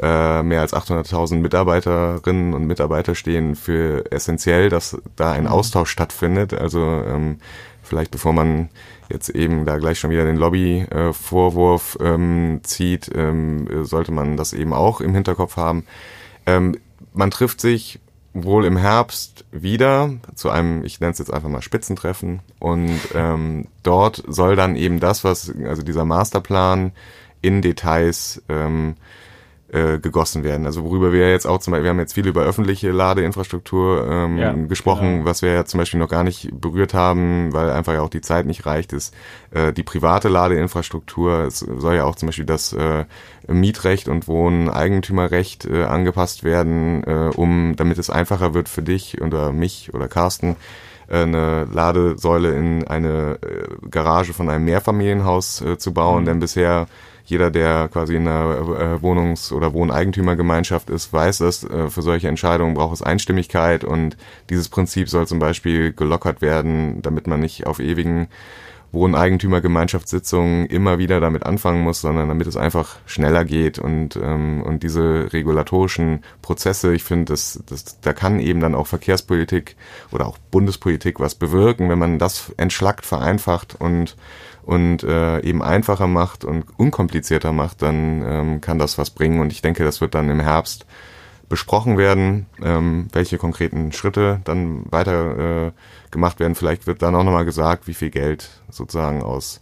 äh, 0.00 0.42
mehr 0.42 0.60
als 0.60 0.74
800.000 0.74 1.36
Mitarbeiterinnen 1.36 2.54
und 2.54 2.66
Mitarbeiter 2.66 3.14
stehen 3.14 3.56
für 3.56 4.04
essentiell, 4.12 4.68
dass 4.68 4.96
da 5.16 5.32
ein 5.32 5.44
mhm. 5.44 5.48
Austausch 5.48 5.90
stattfindet. 5.90 6.54
Also 6.54 6.80
ähm, 6.80 7.38
vielleicht 7.88 8.10
bevor 8.10 8.32
man 8.32 8.68
jetzt 9.10 9.30
eben 9.30 9.64
da 9.64 9.78
gleich 9.78 9.98
schon 9.98 10.10
wieder 10.10 10.24
den 10.24 10.36
Lobby-Vorwurf 10.36 11.98
ähm, 12.00 12.60
zieht, 12.62 13.10
ähm, 13.14 13.84
sollte 13.84 14.12
man 14.12 14.36
das 14.36 14.52
eben 14.52 14.72
auch 14.72 15.00
im 15.00 15.14
Hinterkopf 15.14 15.56
haben. 15.56 15.84
Ähm, 16.46 16.76
man 17.14 17.30
trifft 17.30 17.60
sich 17.60 18.00
wohl 18.34 18.64
im 18.64 18.76
Herbst 18.76 19.44
wieder 19.50 20.10
zu 20.34 20.50
einem, 20.50 20.84
ich 20.84 21.00
nenne 21.00 21.12
es 21.12 21.18
jetzt 21.18 21.32
einfach 21.32 21.48
mal 21.48 21.62
Spitzentreffen 21.62 22.40
und 22.58 23.00
ähm, 23.14 23.66
dort 23.82 24.22
soll 24.26 24.54
dann 24.54 24.76
eben 24.76 25.00
das, 25.00 25.24
was, 25.24 25.52
also 25.64 25.82
dieser 25.82 26.04
Masterplan 26.04 26.92
in 27.40 27.62
Details 27.62 28.42
ähm, 28.48 28.96
äh, 29.72 29.98
gegossen 29.98 30.44
werden. 30.44 30.66
Also 30.66 30.82
worüber 30.84 31.12
wir 31.12 31.30
jetzt 31.30 31.46
auch 31.46 31.58
zum 31.58 31.72
Beispiel, 31.72 31.84
wir 31.84 31.90
haben 31.90 31.98
jetzt 31.98 32.14
viel 32.14 32.26
über 32.26 32.42
öffentliche 32.42 32.90
Ladeinfrastruktur 32.90 34.06
ähm, 34.10 34.38
ja, 34.38 34.52
gesprochen, 34.52 35.18
genau. 35.18 35.24
was 35.26 35.42
wir 35.42 35.52
ja 35.52 35.64
zum 35.64 35.78
Beispiel 35.78 36.00
noch 36.00 36.08
gar 36.08 36.24
nicht 36.24 36.48
berührt 36.52 36.94
haben, 36.94 37.52
weil 37.52 37.70
einfach 37.70 37.92
ja 37.92 38.00
auch 38.00 38.08
die 38.08 38.20
Zeit 38.20 38.46
nicht 38.46 38.66
reicht, 38.66 38.92
ist 38.92 39.14
äh, 39.50 39.72
die 39.72 39.82
private 39.82 40.28
Ladeinfrastruktur. 40.28 41.40
Es 41.40 41.58
soll 41.58 41.96
ja 41.96 42.04
auch 42.04 42.16
zum 42.16 42.28
Beispiel 42.28 42.46
das 42.46 42.72
äh, 42.72 43.04
Mietrecht 43.46 44.08
und 44.08 44.26
Wohneigentümerrecht 44.26 45.66
äh, 45.66 45.84
angepasst 45.84 46.44
werden, 46.44 47.04
äh, 47.04 47.30
um 47.34 47.76
damit 47.76 47.98
es 47.98 48.10
einfacher 48.10 48.54
wird 48.54 48.68
für 48.68 48.82
dich 48.82 49.20
oder 49.20 49.52
mich 49.52 49.92
oder 49.92 50.08
Carsten 50.08 50.56
eine 51.08 51.66
Ladesäule 51.72 52.54
in 52.54 52.86
eine 52.86 53.38
äh, 53.42 53.88
Garage 53.90 54.32
von 54.32 54.48
einem 54.50 54.64
Mehrfamilienhaus 54.64 55.60
äh, 55.62 55.78
zu 55.78 55.92
bauen, 55.92 56.22
mhm. 56.22 56.26
denn 56.26 56.40
bisher 56.40 56.86
jeder, 57.28 57.50
der 57.50 57.88
quasi 57.88 58.16
in 58.16 58.26
einer 58.26 58.54
äh, 58.54 59.02
Wohnungs- 59.02 59.52
oder 59.52 59.74
Wohneigentümergemeinschaft 59.74 60.88
ist, 60.88 61.12
weiß 61.12 61.40
es, 61.40 61.62
äh, 61.62 61.90
für 61.90 62.00
solche 62.00 62.28
Entscheidungen 62.28 62.74
braucht 62.74 62.94
es 62.94 63.02
Einstimmigkeit 63.02 63.84
und 63.84 64.16
dieses 64.48 64.70
Prinzip 64.70 65.10
soll 65.10 65.26
zum 65.26 65.38
Beispiel 65.38 65.92
gelockert 65.92 66.40
werden, 66.40 67.02
damit 67.02 67.26
man 67.26 67.40
nicht 67.40 67.66
auf 67.66 67.80
ewigen 67.80 68.28
Wohneigentümergemeinschaftssitzungen 68.92 70.66
immer 70.66 70.98
wieder 70.98 71.20
damit 71.20 71.44
anfangen 71.44 71.82
muss, 71.82 72.00
sondern 72.00 72.28
damit 72.28 72.46
es 72.46 72.56
einfach 72.56 72.96
schneller 73.06 73.44
geht 73.44 73.78
und 73.78 74.16
ähm, 74.16 74.62
und 74.62 74.82
diese 74.82 75.32
regulatorischen 75.32 76.24
Prozesse, 76.42 76.94
ich 76.94 77.04
finde, 77.04 77.32
das, 77.32 77.62
das, 77.66 78.00
da 78.00 78.12
kann 78.12 78.40
eben 78.40 78.60
dann 78.60 78.74
auch 78.74 78.86
Verkehrspolitik 78.86 79.76
oder 80.10 80.26
auch 80.26 80.38
Bundespolitik 80.50 81.20
was 81.20 81.34
bewirken, 81.34 81.88
wenn 81.90 81.98
man 81.98 82.18
das 82.18 82.52
entschlackt, 82.56 83.04
vereinfacht 83.04 83.76
und 83.78 84.16
und 84.68 85.02
äh, 85.02 85.40
eben 85.40 85.62
einfacher 85.62 86.06
macht 86.06 86.44
und 86.44 86.64
unkomplizierter 86.76 87.52
macht, 87.52 87.80
dann 87.80 88.22
ähm, 88.22 88.60
kann 88.60 88.78
das 88.78 88.98
was 88.98 89.08
bringen. 89.08 89.40
Und 89.40 89.50
ich 89.50 89.62
denke, 89.62 89.82
das 89.82 90.02
wird 90.02 90.14
dann 90.14 90.28
im 90.28 90.40
Herbst 90.40 90.84
besprochen 91.48 91.96
werden, 91.96 92.46
ähm, 92.62 93.08
welche 93.12 93.38
konkreten 93.38 93.92
Schritte 93.92 94.40
dann 94.44 94.84
weiter 94.90 95.66
äh, 95.68 95.72
gemacht 96.10 96.40
werden. 96.40 96.54
Vielleicht 96.54 96.86
wird 96.86 97.02
dann 97.02 97.14
auch 97.14 97.24
nochmal 97.24 97.44
gesagt, 97.44 97.86
wie 97.86 97.94
viel 97.94 98.10
Geld 98.10 98.50
sozusagen 98.70 99.22
aus 99.22 99.60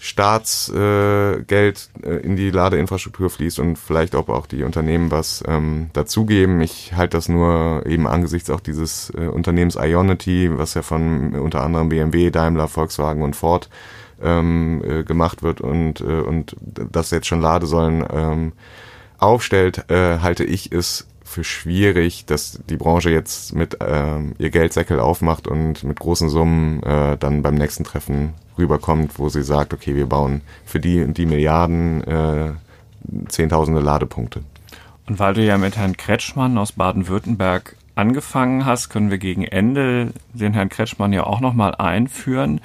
Staatsgeld 0.00 1.90
äh, 2.04 2.16
in 2.18 2.36
die 2.36 2.50
Ladeinfrastruktur 2.50 3.30
fließt 3.30 3.58
und 3.58 3.76
vielleicht 3.76 4.14
ob 4.14 4.28
auch 4.28 4.46
die 4.46 4.62
Unternehmen 4.62 5.10
was 5.10 5.42
ähm, 5.46 5.90
dazugeben. 5.92 6.60
Ich 6.60 6.92
halte 6.94 7.16
das 7.16 7.28
nur 7.28 7.84
eben 7.84 8.06
angesichts 8.06 8.48
auch 8.50 8.60
dieses 8.60 9.10
äh, 9.10 9.26
Unternehmens 9.26 9.76
Ionity, 9.76 10.56
was 10.56 10.74
ja 10.74 10.82
von 10.82 11.34
äh, 11.34 11.38
unter 11.38 11.62
anderem 11.62 11.88
BMW, 11.88 12.30
Daimler, 12.30 12.68
Volkswagen 12.68 13.22
und 13.22 13.34
Ford 13.34 13.68
ähm, 14.22 14.82
äh, 14.84 15.02
gemacht 15.02 15.42
wird 15.42 15.60
und, 15.60 16.00
äh, 16.00 16.20
und 16.20 16.54
das 16.60 17.10
jetzt 17.10 17.26
schon 17.26 17.40
Ladesäulen 17.40 18.04
ähm, 18.12 18.52
aufstellt, 19.18 19.90
äh, 19.90 20.18
halte 20.20 20.44
ich 20.44 20.72
es 20.72 21.06
für 21.24 21.44
schwierig, 21.44 22.24
dass 22.24 22.58
die 22.70 22.76
Branche 22.76 23.10
jetzt 23.10 23.54
mit 23.54 23.76
ähm, 23.86 24.34
ihr 24.38 24.50
Geldsäckel 24.50 24.98
aufmacht 24.98 25.46
und 25.46 25.84
mit 25.84 26.00
großen 26.00 26.30
Summen 26.30 26.82
äh, 26.82 27.18
dann 27.18 27.42
beim 27.42 27.54
nächsten 27.54 27.84
Treffen 27.84 28.32
rüberkommt, 28.56 29.18
wo 29.18 29.28
sie 29.28 29.42
sagt, 29.42 29.74
okay, 29.74 29.94
wir 29.94 30.06
bauen 30.06 30.40
für 30.64 30.80
die 30.80 31.12
die 31.12 31.26
Milliarden 31.26 32.02
äh, 32.04 32.52
Zehntausende 33.28 33.80
Ladepunkte. 33.80 34.40
Und 35.06 35.18
weil 35.18 35.34
du 35.34 35.42
ja 35.42 35.56
mit 35.56 35.76
Herrn 35.76 35.96
Kretschmann 35.96 36.58
aus 36.58 36.72
Baden-Württemberg 36.72 37.76
angefangen 37.98 38.64
hast, 38.64 38.90
können 38.90 39.10
wir 39.10 39.18
gegen 39.18 39.42
Ende 39.44 40.12
den 40.32 40.54
Herrn 40.54 40.68
Kretschmann 40.68 41.12
ja 41.12 41.24
auch 41.24 41.40
nochmal 41.40 41.74
einführen. 41.74 42.60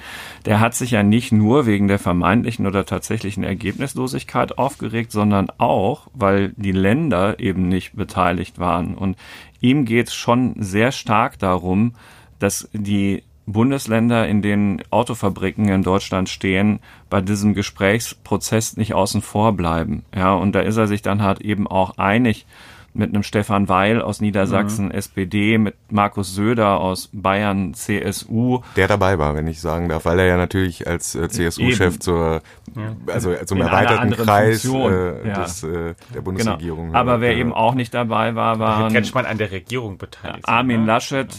Der 0.46 0.60
hat 0.60 0.74
sich 0.74 0.92
ja 0.92 1.02
nicht 1.02 1.32
nur 1.32 1.66
wegen 1.66 1.88
der 1.88 1.98
vermeintlichen 1.98 2.66
oder 2.66 2.86
tatsächlichen 2.86 3.42
Ergebnislosigkeit 3.42 4.56
aufgeregt, 4.58 5.10
sondern 5.10 5.50
auch, 5.58 6.06
weil 6.14 6.52
die 6.56 6.72
Länder 6.72 7.40
eben 7.40 7.68
nicht 7.68 7.96
beteiligt 7.96 8.60
waren. 8.60 8.94
Und 8.94 9.16
ihm 9.60 9.84
geht 9.84 10.08
es 10.08 10.14
schon 10.14 10.54
sehr 10.58 10.92
stark 10.92 11.38
darum, 11.40 11.94
dass 12.38 12.68
die 12.72 13.24
Bundesländer, 13.46 14.28
in 14.28 14.40
denen 14.40 14.82
Autofabriken 14.90 15.68
in 15.68 15.82
Deutschland 15.82 16.28
stehen, 16.28 16.78
bei 17.10 17.20
diesem 17.20 17.54
Gesprächsprozess 17.54 18.76
nicht 18.76 18.94
außen 18.94 19.20
vor 19.20 19.52
bleiben. 19.52 20.04
Ja, 20.14 20.34
und 20.34 20.52
da 20.52 20.60
ist 20.60 20.76
er 20.76 20.86
sich 20.86 21.02
dann 21.02 21.22
halt 21.22 21.40
eben 21.40 21.66
auch 21.66 21.98
einig 21.98 22.46
mit 22.94 23.10
einem 23.10 23.24
Stefan 23.24 23.68
Weil 23.68 24.00
aus 24.00 24.20
Niedersachsen, 24.20 24.86
mhm. 24.86 24.92
SPD, 24.92 25.58
mit 25.58 25.74
Markus 25.90 26.34
Söder 26.34 26.80
aus 26.80 27.10
Bayern, 27.12 27.74
CSU. 27.74 28.60
Der 28.76 28.86
dabei 28.86 29.18
war, 29.18 29.34
wenn 29.34 29.48
ich 29.48 29.60
sagen 29.60 29.88
darf, 29.88 30.04
weil 30.04 30.20
er 30.20 30.26
ja 30.26 30.36
natürlich 30.36 30.86
als 30.86 31.14
äh, 31.14 31.28
CSU-Chef 31.28 31.98
zur, 31.98 32.40
ja. 32.76 32.96
also 33.12 33.34
zum 33.44 33.58
In 33.58 33.66
erweiterten 33.66 34.12
Kreis 34.12 34.64
äh, 34.64 35.28
ja. 35.28 35.42
des, 35.42 35.64
äh, 35.64 35.94
der 36.14 36.20
Bundesregierung. 36.20 36.88
Genau. 36.88 36.98
Aber 36.98 37.20
wer 37.20 37.32
äh, 37.32 37.40
eben 37.40 37.52
auch 37.52 37.74
nicht 37.74 37.92
dabei 37.92 38.36
war, 38.36 38.60
war 38.60 38.88
Kretschmann 38.90 39.26
an 39.26 39.38
der 39.38 39.50
Regierung 39.50 39.98
beteiligt. 39.98 40.48
Armin 40.48 40.82
ne? 40.82 40.86
Laschet, 40.86 41.34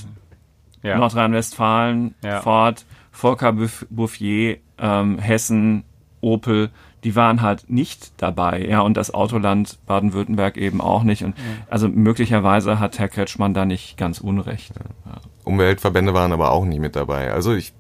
ja. 0.84 0.98
Nordrhein-Westfalen, 0.98 2.16
Ford, 2.44 2.86
Volker 3.12 3.56
Bouffier, 3.90 4.58
ähm, 4.78 5.20
Hessen, 5.20 5.86
Opel, 6.20 6.70
die 7.06 7.16
waren 7.16 7.42
halt 7.44 7.70
nicht 7.70 8.14
dabei, 8.18 8.66
ja, 8.68 8.82
und 8.82 8.98
das 8.98 9.14
Autoland 9.14 9.78
Baden-Württemberg 9.86 10.58
eben 10.58 10.82
auch 10.82 11.04
nicht. 11.04 11.24
Und 11.24 11.36
also 11.70 11.88
möglicherweise 11.88 12.80
hat 12.80 12.98
Herr 12.98 13.08
Kretschmann 13.08 13.54
da 13.54 13.64
nicht 13.64 13.96
ganz 13.96 14.20
unrecht. 14.20 14.74
Ja. 15.06 15.22
Umweltverbände 15.44 16.16
waren 16.16 16.34
aber 16.34 16.52
auch 16.52 16.66
nicht 16.66 16.80
mit 16.80 16.96
dabei. 16.96 17.32
Also 17.32 17.54
ich 17.54 17.74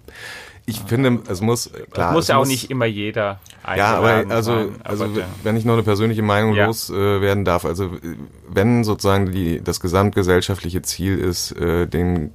ich 0.67 0.79
finde, 0.81 1.19
es 1.27 1.41
muss 1.41 1.69
klar. 1.91 2.09
Es 2.09 2.15
muss 2.15 2.27
ja 2.27 2.37
auch 2.37 2.47
nicht 2.47 2.71
immer 2.71 2.85
jeder. 2.85 3.39
Ja, 3.75 3.97
aber 3.97 4.25
also, 4.29 4.55
sein, 4.55 4.75
also 4.83 5.03
aber 5.05 5.13
wenn 5.43 5.57
ich 5.57 5.65
noch 5.65 5.73
eine 5.73 5.83
persönliche 5.83 6.23
Meinung 6.23 6.55
ja. 6.55 6.65
loswerden 6.65 7.43
äh, 7.43 7.45
darf, 7.45 7.65
also 7.65 7.91
wenn 8.49 8.83
sozusagen 8.83 9.31
die 9.31 9.61
das 9.63 9.79
gesamtgesellschaftliche 9.79 10.81
Ziel 10.81 11.19
ist, 11.19 11.51
äh, 11.51 11.85
den 11.85 12.31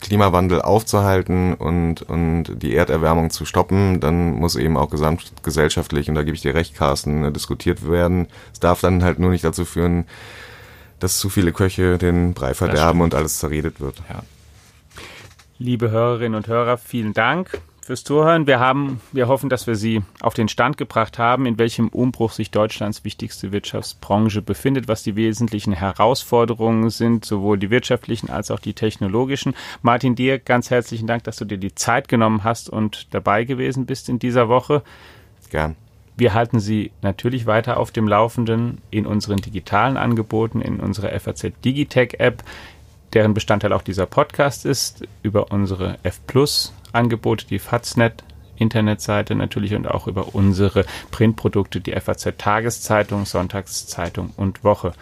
Klimawandel 0.00 0.62
aufzuhalten 0.62 1.54
und 1.54 2.02
und 2.02 2.62
die 2.62 2.74
Erderwärmung 2.74 3.30
zu 3.30 3.44
stoppen, 3.44 3.98
dann 3.98 4.34
muss 4.34 4.54
eben 4.54 4.76
auch 4.76 4.90
gesamtgesellschaftlich 4.90 6.08
und 6.08 6.14
da 6.14 6.22
gebe 6.22 6.36
ich 6.36 6.42
dir 6.42 6.54
recht, 6.54 6.76
Carsten, 6.76 7.24
äh, 7.24 7.32
diskutiert 7.32 7.88
werden. 7.88 8.28
Es 8.52 8.60
darf 8.60 8.80
dann 8.80 9.02
halt 9.02 9.18
nur 9.18 9.30
nicht 9.30 9.42
dazu 9.42 9.64
führen, 9.64 10.04
dass 11.00 11.18
zu 11.18 11.28
viele 11.28 11.52
Köche 11.52 11.98
den 11.98 12.32
Brei 12.32 12.54
verderben 12.54 13.00
und 13.00 13.14
alles 13.14 13.40
zerredet 13.40 13.80
wird. 13.80 13.96
Ja. 14.08 14.22
Liebe 15.62 15.90
Hörerinnen 15.90 16.36
und 16.36 16.46
Hörer, 16.48 16.78
vielen 16.78 17.12
Dank 17.12 17.60
fürs 17.82 18.02
Zuhören. 18.02 18.46
Wir 18.46 18.60
haben, 18.60 18.98
wir 19.12 19.28
hoffen, 19.28 19.50
dass 19.50 19.66
wir 19.66 19.74
Sie 19.74 20.00
auf 20.20 20.32
den 20.32 20.48
Stand 20.48 20.78
gebracht 20.78 21.18
haben, 21.18 21.44
in 21.44 21.58
welchem 21.58 21.88
Umbruch 21.88 22.32
sich 22.32 22.50
Deutschlands 22.50 23.04
wichtigste 23.04 23.52
Wirtschaftsbranche 23.52 24.40
befindet, 24.40 24.88
was 24.88 25.02
die 25.02 25.16
wesentlichen 25.16 25.74
Herausforderungen 25.74 26.88
sind, 26.88 27.26
sowohl 27.26 27.58
die 27.58 27.68
wirtschaftlichen 27.68 28.30
als 28.30 28.50
auch 28.50 28.58
die 28.58 28.72
technologischen. 28.72 29.54
Martin, 29.82 30.14
dir 30.14 30.38
ganz 30.38 30.70
herzlichen 30.70 31.06
Dank, 31.06 31.24
dass 31.24 31.36
du 31.36 31.44
dir 31.44 31.58
die 31.58 31.74
Zeit 31.74 32.08
genommen 32.08 32.42
hast 32.42 32.70
und 32.70 33.12
dabei 33.12 33.44
gewesen 33.44 33.84
bist 33.84 34.08
in 34.08 34.18
dieser 34.18 34.48
Woche. 34.48 34.82
Gern. 35.50 35.76
Wir 36.16 36.32
halten 36.32 36.58
Sie 36.58 36.90
natürlich 37.02 37.44
weiter 37.44 37.76
auf 37.76 37.90
dem 37.90 38.08
Laufenden 38.08 38.78
in 38.90 39.04
unseren 39.04 39.38
digitalen 39.38 39.98
Angeboten, 39.98 40.62
in 40.62 40.80
unserer 40.80 41.18
FAZ 41.20 41.52
Digitech 41.62 42.14
App 42.18 42.44
deren 43.12 43.34
Bestandteil 43.34 43.72
auch 43.72 43.82
dieser 43.82 44.06
Podcast 44.06 44.64
ist, 44.64 45.04
über 45.22 45.50
unsere 45.52 45.98
F 46.02 46.20
Plus 46.26 46.72
Angebote, 46.92 47.46
die 47.46 47.58
Faznet 47.58 48.24
Internetseite 48.56 49.34
natürlich 49.34 49.74
und 49.74 49.88
auch 49.88 50.06
über 50.06 50.34
unsere 50.34 50.84
Printprodukte, 51.10 51.80
die 51.80 51.92
FAZ 51.92 52.34
Tageszeitung, 52.36 53.24
Sonntagszeitung 53.24 54.32
und 54.36 54.64
Woche. 54.64 54.92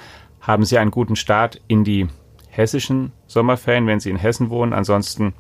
Haben 0.41 0.65
Sie 0.65 0.79
einen 0.79 0.91
guten 0.91 1.17
Start 1.17 1.61
in 1.67 1.85
die 1.85 2.07
hessischen 2.49 3.13
Sommerferien, 3.27 3.87
wenn 3.87 4.01
Sie 4.01 4.11
in 4.11 4.17
Hessen 4.17 4.51
wohnen. 4.51 4.73
Ansonsten 4.73 5.35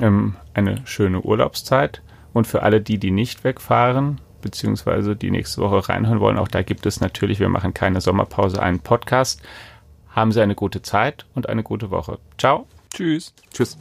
ähm, 0.00 0.36
eine 0.54 0.86
schöne 0.86 1.20
Urlaubszeit. 1.20 2.02
Und 2.32 2.46
für 2.46 2.62
alle 2.62 2.80
die, 2.80 2.98
die 2.98 3.10
nicht 3.10 3.44
wegfahren, 3.44 4.20
beziehungsweise 4.42 5.16
die 5.16 5.30
nächste 5.30 5.62
Woche 5.62 5.88
reinhören 5.88 6.20
wollen, 6.20 6.38
auch 6.38 6.48
da 6.48 6.62
gibt 6.62 6.84
es 6.84 7.00
natürlich, 7.00 7.40
wir 7.40 7.48
machen 7.48 7.72
keine 7.72 8.00
Sommerpause, 8.00 8.62
einen 8.62 8.80
Podcast. 8.80 9.40
Haben 10.16 10.32
Sie 10.32 10.40
eine 10.40 10.54
gute 10.54 10.80
Zeit 10.80 11.26
und 11.34 11.48
eine 11.48 11.62
gute 11.62 11.90
Woche. 11.90 12.18
Ciao. 12.38 12.66
Tschüss. 12.90 13.34
Tschüss. 13.52 13.76